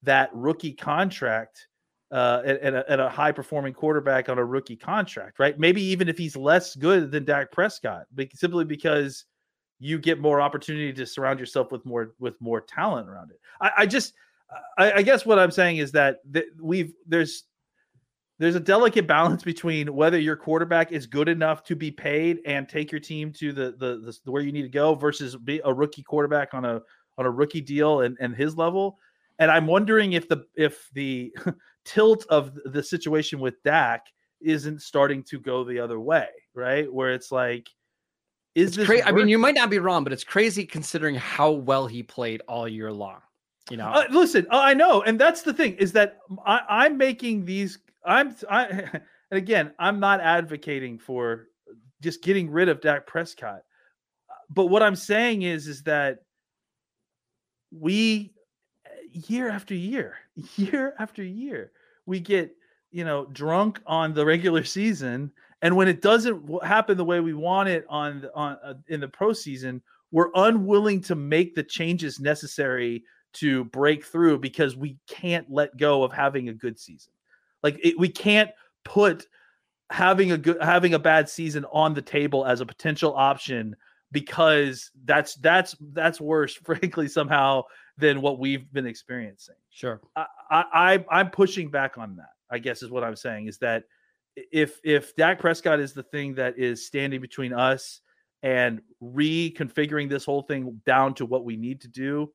that 0.05 0.31
rookie 0.33 0.75
contract 0.75 1.67
uh, 2.13 2.43
and, 2.45 2.77
a, 2.77 2.93
and 2.93 3.01
a 3.01 3.09
high 3.09 3.33
performing 3.33 3.73
quarterback 3.73 4.29
on 4.29 4.39
a 4.39 4.45
rookie 4.45 4.77
contract, 4.77 5.39
right? 5.39 5.59
Maybe 5.59 5.83
even 5.83 6.09
if 6.09 6.19
he's 6.19 6.37
less 6.37 6.77
good 6.77 7.11
than 7.11 7.25
Dak 7.25 7.51
Prescott, 7.51 8.05
simply 8.35 8.67
because 8.67 9.25
you 9.79 9.99
get 9.99 10.21
more 10.21 10.41
opportunity 10.41 10.93
to 10.93 11.07
surround 11.07 11.41
yourself 11.41 11.73
with 11.73 11.85
more 11.87 12.15
with 12.21 12.41
more 12.41 12.61
talent 12.61 13.09
around 13.09 13.31
it. 13.31 13.41
I, 13.61 13.71
I 13.79 13.87
just, 13.87 14.13
I, 14.79 14.93
I 14.93 15.03
guess 15.03 15.25
what 15.25 15.39
I'm 15.39 15.51
saying 15.51 15.79
is 15.79 15.91
that 15.93 16.19
th- 16.33 16.47
we've 16.61 16.93
there's 17.07 17.45
there's 18.39 18.57
a 18.57 18.61
delicate 18.61 19.07
balance 19.07 19.43
between 19.43 19.95
whether 19.95 20.19
your 20.19 20.37
quarterback 20.37 20.93
is 20.93 21.07
good 21.07 21.29
enough 21.29 21.65
to 21.65 21.75
be 21.75 21.91
paid 21.91 22.41
and 22.45 22.69
take 22.69 22.93
your 22.93 23.01
team 23.01 23.33
to 23.39 23.53
the 23.53 23.75
the, 23.79 24.13
the 24.25 24.31
where 24.31 24.43
you 24.43 24.53
need 24.53 24.63
to 24.63 24.69
go 24.69 24.95
versus 24.95 25.35
be 25.37 25.61
a 25.65 25.73
rookie 25.73 26.03
quarterback 26.03 26.53
on 26.53 26.65
a 26.65 26.81
on 27.17 27.27
a 27.27 27.31
rookie 27.31 27.61
deal 27.61 28.03
and, 28.03 28.17
and 28.21 28.37
his 28.37 28.57
level. 28.57 28.99
And 29.43 29.51
I'm 29.51 29.67
wondering 29.67 30.13
if 30.13 30.29
the 30.29 30.45
if 30.55 30.89
the 30.93 31.35
tilt 31.85 32.25
of 32.31 32.57
the 32.65 32.81
situation 32.81 33.41
with 33.41 33.61
Dak 33.65 34.07
isn't 34.41 34.81
starting 34.83 35.25
to 35.25 35.41
go 35.41 35.65
the 35.65 35.81
other 35.81 35.99
way, 35.99 36.29
right? 36.55 36.93
Where 36.93 37.13
it's 37.13 37.33
like, 37.33 37.69
is 38.55 38.69
It's 38.69 38.77
this? 38.77 38.87
crazy. 38.87 39.03
I 39.03 39.11
mean, 39.11 39.27
you 39.27 39.39
might 39.39 39.57
not 39.57 39.69
be 39.69 39.81
wrong, 39.81 40.05
but 40.05 40.13
it's 40.13 40.23
crazy 40.23 40.65
considering 40.65 41.17
how 41.17 41.51
well 41.51 41.89
he 41.89 42.05
played 42.05 42.41
all 42.47 42.69
year 42.69 42.93
long. 42.93 43.21
You 43.69 43.79
know, 43.79 43.89
Uh, 43.89 44.05
listen, 44.11 44.47
uh, 44.49 44.61
I 44.61 44.75
know, 44.75 45.03
and 45.03 45.19
that's 45.21 45.43
the 45.43 45.53
thing 45.53 45.75
is 45.75 45.91
that 45.93 46.19
I, 46.47 46.61
I'm 46.69 46.97
making 46.97 47.45
these. 47.45 47.81
I'm 48.07 48.37
I, 48.49 48.67
and 48.71 49.03
again, 49.33 49.73
I'm 49.81 49.99
not 49.99 50.21
advocating 50.21 51.01
for 51.01 51.49
just 52.01 52.23
getting 52.23 52.49
rid 52.49 52.69
of 52.69 52.81
Dak 52.81 53.09
Prescott, 53.09 53.63
but 54.51 54.67
what 54.67 54.85
I'm 54.85 54.95
saying 54.97 55.43
is, 55.43 55.67
is 55.67 55.83
that 55.83 56.19
we 57.73 58.32
year 59.13 59.49
after 59.49 59.75
year, 59.75 60.17
year 60.57 60.95
after 60.99 61.23
year, 61.23 61.73
we 62.07 62.21
get 62.21 62.55
you 62.91 63.05
know 63.05 63.27
drunk 63.27 63.81
on 63.87 64.15
the 64.15 64.25
regular 64.25 64.65
season, 64.65 65.31
and 65.63 65.77
when 65.77 65.89
it 65.89 66.03
doesn't 66.03 66.65
happen 66.65 66.97
the 66.97 67.05
way 67.05 67.21
we 67.21 67.35
want 67.35 67.69
it 67.69 67.85
on 67.89 68.29
on 68.35 68.59
uh, 68.65 68.75
in 68.89 69.01
the 69.01 69.09
pro 69.09 69.33
season, 69.33 69.83
we're 70.11 70.31
unwilling 70.35 71.01
to 71.03 71.15
make 71.15 71.55
the 71.55 71.63
changes 71.63 72.21
necessary 72.21 73.05
to 73.35 73.65
break 73.67 74.05
through 74.05 74.39
because 74.39 74.77
we 74.77 74.99
can't 75.09 75.51
let 75.51 75.77
go 75.77 76.03
of 76.03 76.13
having 76.13 76.49
a 76.49 76.55
good 76.55 76.79
season. 76.79 77.13
Like 77.63 77.79
it, 77.83 77.99
we 77.99 78.09
can't 78.09 78.51
put 78.85 79.27
having 79.91 80.33
a 80.33 80.39
good 80.39 80.57
having 80.63 80.95
a 80.95 80.99
bad 80.99 81.29
season 81.29 81.65
on 81.73 81.95
the 81.95 82.03
table 82.03 82.45
as 82.45 82.61
a 82.61 82.67
potential 82.67 83.15
option 83.15 83.77
because 84.11 84.91
that's 85.05 85.35
that's 85.37 85.77
that's 85.93 86.21
worse 86.21 86.55
frankly 86.65 87.09
somehow 87.09 87.63
than 87.99 88.21
what 88.21 88.39
we've 88.39 88.73
been 88.73 88.87
experiencing. 88.87 89.55
sure. 89.71 90.01
I, 90.17 90.27
I 90.51 91.05
I'm 91.11 91.31
pushing 91.31 91.71
back 91.71 91.99
on 91.99 92.17
that. 92.17 92.31
I 92.51 92.59
guess 92.59 92.83
is 92.83 92.91
what 92.91 93.05
I'm 93.05 93.17
saying 93.17 93.47
is 93.47 93.59
that 93.59 93.85
if 94.37 94.81
if 94.85 95.15
Dak 95.17 95.39
Prescott 95.39 95.81
is 95.81 95.93
the 95.93 96.03
thing 96.03 96.35
that 96.35 96.59
is 96.59 96.87
standing 96.87 97.21
between 97.21 97.53
us 97.53 98.01
and 98.43 98.81
reconfiguring 99.03 100.09
this 100.09 100.25
whole 100.25 100.43
thing 100.43 100.81
down 100.85 101.15
to 101.15 101.27
what 101.27 101.45
we 101.45 101.57
need 101.57 101.81
to 101.83 101.89
do, 101.89 102.33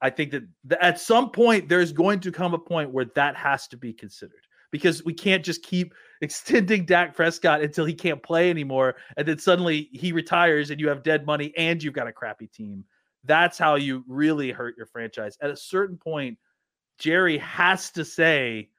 I 0.00 0.10
think 0.10 0.32
that 0.32 0.42
th- 0.68 0.80
at 0.80 1.00
some 1.00 1.30
point 1.30 1.68
there's 1.68 1.92
going 1.92 2.20
to 2.20 2.32
come 2.32 2.54
a 2.54 2.58
point 2.58 2.90
where 2.90 3.06
that 3.14 3.36
has 3.36 3.68
to 3.68 3.76
be 3.76 3.92
considered 3.92 4.46
because 4.70 5.04
we 5.04 5.14
can't 5.14 5.44
just 5.44 5.62
keep 5.62 5.94
extending 6.20 6.84
Dak 6.84 7.14
Prescott 7.14 7.62
until 7.62 7.84
he 7.84 7.94
can't 7.94 8.22
play 8.22 8.50
anymore. 8.50 8.96
And 9.16 9.26
then 9.26 9.38
suddenly 9.38 9.88
he 9.92 10.12
retires 10.12 10.70
and 10.70 10.80
you 10.80 10.88
have 10.88 11.02
dead 11.02 11.24
money 11.24 11.52
and 11.56 11.82
you've 11.82 11.94
got 11.94 12.08
a 12.08 12.12
crappy 12.12 12.48
team. 12.48 12.84
That's 13.24 13.58
how 13.58 13.76
you 13.76 14.04
really 14.08 14.50
hurt 14.50 14.76
your 14.76 14.86
franchise. 14.86 15.36
At 15.40 15.50
a 15.50 15.56
certain 15.56 15.96
point, 15.96 16.38
Jerry 16.98 17.38
has 17.38 17.90
to 17.92 18.04
say, 18.04 18.70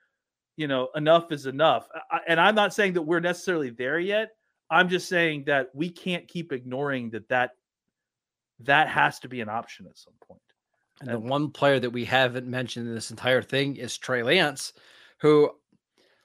you 0.56 0.68
know, 0.68 0.90
enough 0.96 1.32
is 1.32 1.46
enough. 1.46 1.88
And 2.28 2.40
I'm 2.40 2.56
not 2.56 2.74
saying 2.74 2.94
that 2.94 3.02
we're 3.02 3.20
necessarily 3.20 3.70
there 3.70 4.00
yet. 4.00 4.32
I'm 4.70 4.90
just 4.90 5.08
saying 5.08 5.46
that 5.46 5.70
we 5.74 5.90
can't 5.90 6.28
keep 6.28 6.52
ignoring 6.52 7.10
that 7.12 7.30
that 7.30 7.52
that 8.60 8.88
has 8.88 9.20
to 9.20 9.28
be 9.28 9.42
an 9.42 9.50
option 9.50 9.86
at 9.88 9.98
some 9.98 10.14
point. 10.26 10.42
And 11.02 11.10
the 11.10 11.20
one 11.20 11.50
player 11.50 11.80
that 11.80 11.90
we 11.90 12.06
haven't 12.06 12.48
mentioned 12.48 12.88
in 12.88 12.94
this 12.94 13.12
entire 13.12 13.42
thing 13.42 13.76
is 13.76 13.98
Trey 13.98 14.24
Lance, 14.24 14.74
who 15.20 15.52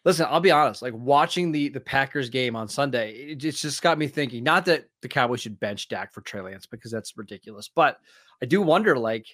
listen, 0.09 0.27
I'll 0.31 0.41
be 0.41 0.51
honest, 0.51 0.81
like 0.81 0.95
watching 0.95 1.53
the 1.53 1.69
the 1.69 1.81
Packers 1.81 2.31
game 2.31 2.57
on 2.57 2.67
Sunday, 2.67 3.13
it, 3.13 3.45
it's 3.45 3.61
just 3.61 3.83
got 3.83 3.99
me 3.99 4.09
thinking, 4.09 4.43
not 4.43 4.65
that 4.65 4.87
the 5.03 5.09
Cowboys 5.09 5.43
should 5.43 5.61
bench 5.61 5.89
Dak 5.89 6.15
for 6.15 6.23
Trey 6.23 6.41
Lance 6.41 6.65
because 6.65 6.91
that's 6.91 7.19
ridiculous, 7.19 7.69
but 7.69 7.99
I 8.43 8.47
do 8.47 8.63
wonder 8.63 8.99
like 8.99 9.27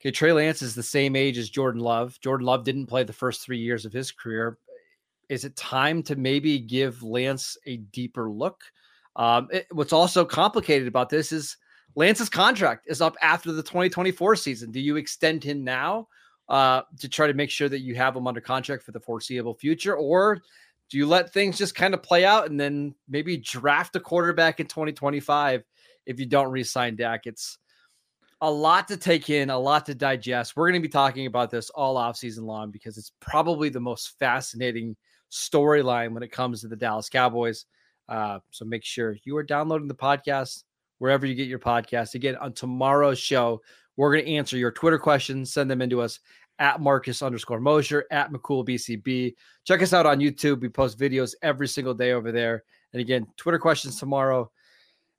okay, 0.00 0.10
Trey 0.10 0.32
Lance 0.32 0.62
is 0.62 0.74
the 0.74 0.82
same 0.82 1.14
age 1.14 1.38
as 1.38 1.48
Jordan 1.48 1.80
Love. 1.80 2.18
Jordan 2.20 2.44
Love 2.44 2.64
didn't 2.64 2.86
play 2.86 3.04
the 3.04 3.12
first 3.12 3.42
3 3.42 3.56
years 3.56 3.86
of 3.86 3.92
his 3.92 4.10
career. 4.10 4.58
Is 5.28 5.44
it 5.44 5.54
time 5.54 6.02
to 6.02 6.16
maybe 6.16 6.58
give 6.58 7.04
Lance 7.04 7.56
a 7.64 7.76
deeper 7.76 8.28
look? 8.28 8.62
Um, 9.14 9.46
it, 9.52 9.68
what's 9.70 9.92
also 9.92 10.24
complicated 10.24 10.88
about 10.88 11.08
this 11.08 11.30
is 11.30 11.56
Lance's 11.94 12.28
contract 12.28 12.86
is 12.88 13.00
up 13.00 13.16
after 13.22 13.52
the 13.52 13.62
2024 13.62 14.34
season. 14.34 14.72
Do 14.72 14.80
you 14.80 14.96
extend 14.96 15.44
him 15.44 15.62
now 15.62 16.08
uh, 16.48 16.82
to 16.98 17.08
try 17.08 17.26
to 17.26 17.34
make 17.34 17.50
sure 17.50 17.68
that 17.68 17.80
you 17.80 17.94
have 17.94 18.14
them 18.14 18.26
under 18.26 18.40
contract 18.40 18.82
for 18.82 18.92
the 18.92 19.00
foreseeable 19.00 19.54
future, 19.54 19.96
or 19.96 20.42
do 20.90 20.98
you 20.98 21.06
let 21.06 21.32
things 21.32 21.58
just 21.58 21.74
kind 21.74 21.94
of 21.94 22.02
play 22.02 22.24
out 22.24 22.50
and 22.50 22.60
then 22.60 22.94
maybe 23.08 23.36
draft 23.36 23.96
a 23.96 24.00
quarterback 24.00 24.60
in 24.60 24.66
2025 24.66 25.64
if 26.06 26.20
you 26.20 26.26
don't 26.26 26.50
re-sign 26.50 26.96
Dak? 26.96 27.26
It's 27.26 27.58
a 28.40 28.50
lot 28.50 28.88
to 28.88 28.96
take 28.96 29.30
in, 29.30 29.48
a 29.48 29.58
lot 29.58 29.86
to 29.86 29.94
digest. 29.94 30.54
We're 30.54 30.68
going 30.68 30.82
to 30.82 30.86
be 30.86 30.92
talking 30.92 31.26
about 31.26 31.50
this 31.50 31.70
all 31.70 31.96
off 31.96 32.16
season 32.16 32.44
long 32.44 32.70
because 32.70 32.98
it's 32.98 33.12
probably 33.20 33.70
the 33.70 33.80
most 33.80 34.18
fascinating 34.18 34.96
storyline 35.32 36.12
when 36.12 36.22
it 36.22 36.30
comes 36.30 36.60
to 36.60 36.68
the 36.68 36.76
Dallas 36.76 37.08
Cowboys. 37.08 37.64
Uh, 38.08 38.40
so 38.50 38.64
make 38.64 38.84
sure 38.84 39.16
you 39.24 39.36
are 39.36 39.42
downloading 39.42 39.88
the 39.88 39.94
podcast 39.94 40.64
wherever 40.98 41.26
you 41.26 41.34
get 41.34 41.48
your 41.48 41.58
podcast. 41.58 42.14
Again, 42.14 42.36
on 42.36 42.52
tomorrow's 42.52 43.18
show, 43.18 43.62
we're 43.96 44.12
going 44.12 44.24
to 44.24 44.32
answer 44.32 44.56
your 44.56 44.70
Twitter 44.70 44.98
questions. 44.98 45.52
Send 45.52 45.70
them 45.70 45.82
into 45.82 46.00
us 46.00 46.20
at 46.58 46.80
Marcus 46.80 47.22
underscore 47.22 47.60
Mosher 47.60 48.06
at 48.10 48.32
McCool 48.32 48.66
BCB. 48.66 49.34
Check 49.64 49.82
us 49.82 49.92
out 49.92 50.06
on 50.06 50.20
YouTube. 50.20 50.60
We 50.60 50.68
post 50.68 50.98
videos 50.98 51.34
every 51.42 51.68
single 51.68 51.94
day 51.94 52.12
over 52.12 52.32
there. 52.32 52.64
And 52.92 53.00
again, 53.00 53.26
Twitter 53.36 53.58
questions 53.58 53.98
tomorrow 53.98 54.50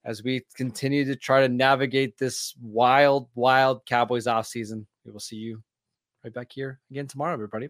as 0.05 0.23
we 0.23 0.45
continue 0.55 1.03
to 1.05 1.15
try 1.15 1.41
to 1.41 1.49
navigate 1.49 2.17
this 2.17 2.53
wild, 2.61 3.27
wild 3.35 3.85
Cowboys 3.85 4.27
off 4.27 4.47
season. 4.47 4.85
We 5.03 5.11
will 5.11 5.19
see 5.19 5.37
you 5.37 5.61
right 6.23 6.33
back 6.33 6.51
here 6.51 6.79
again 6.91 7.07
tomorrow, 7.07 7.33
everybody. 7.33 7.69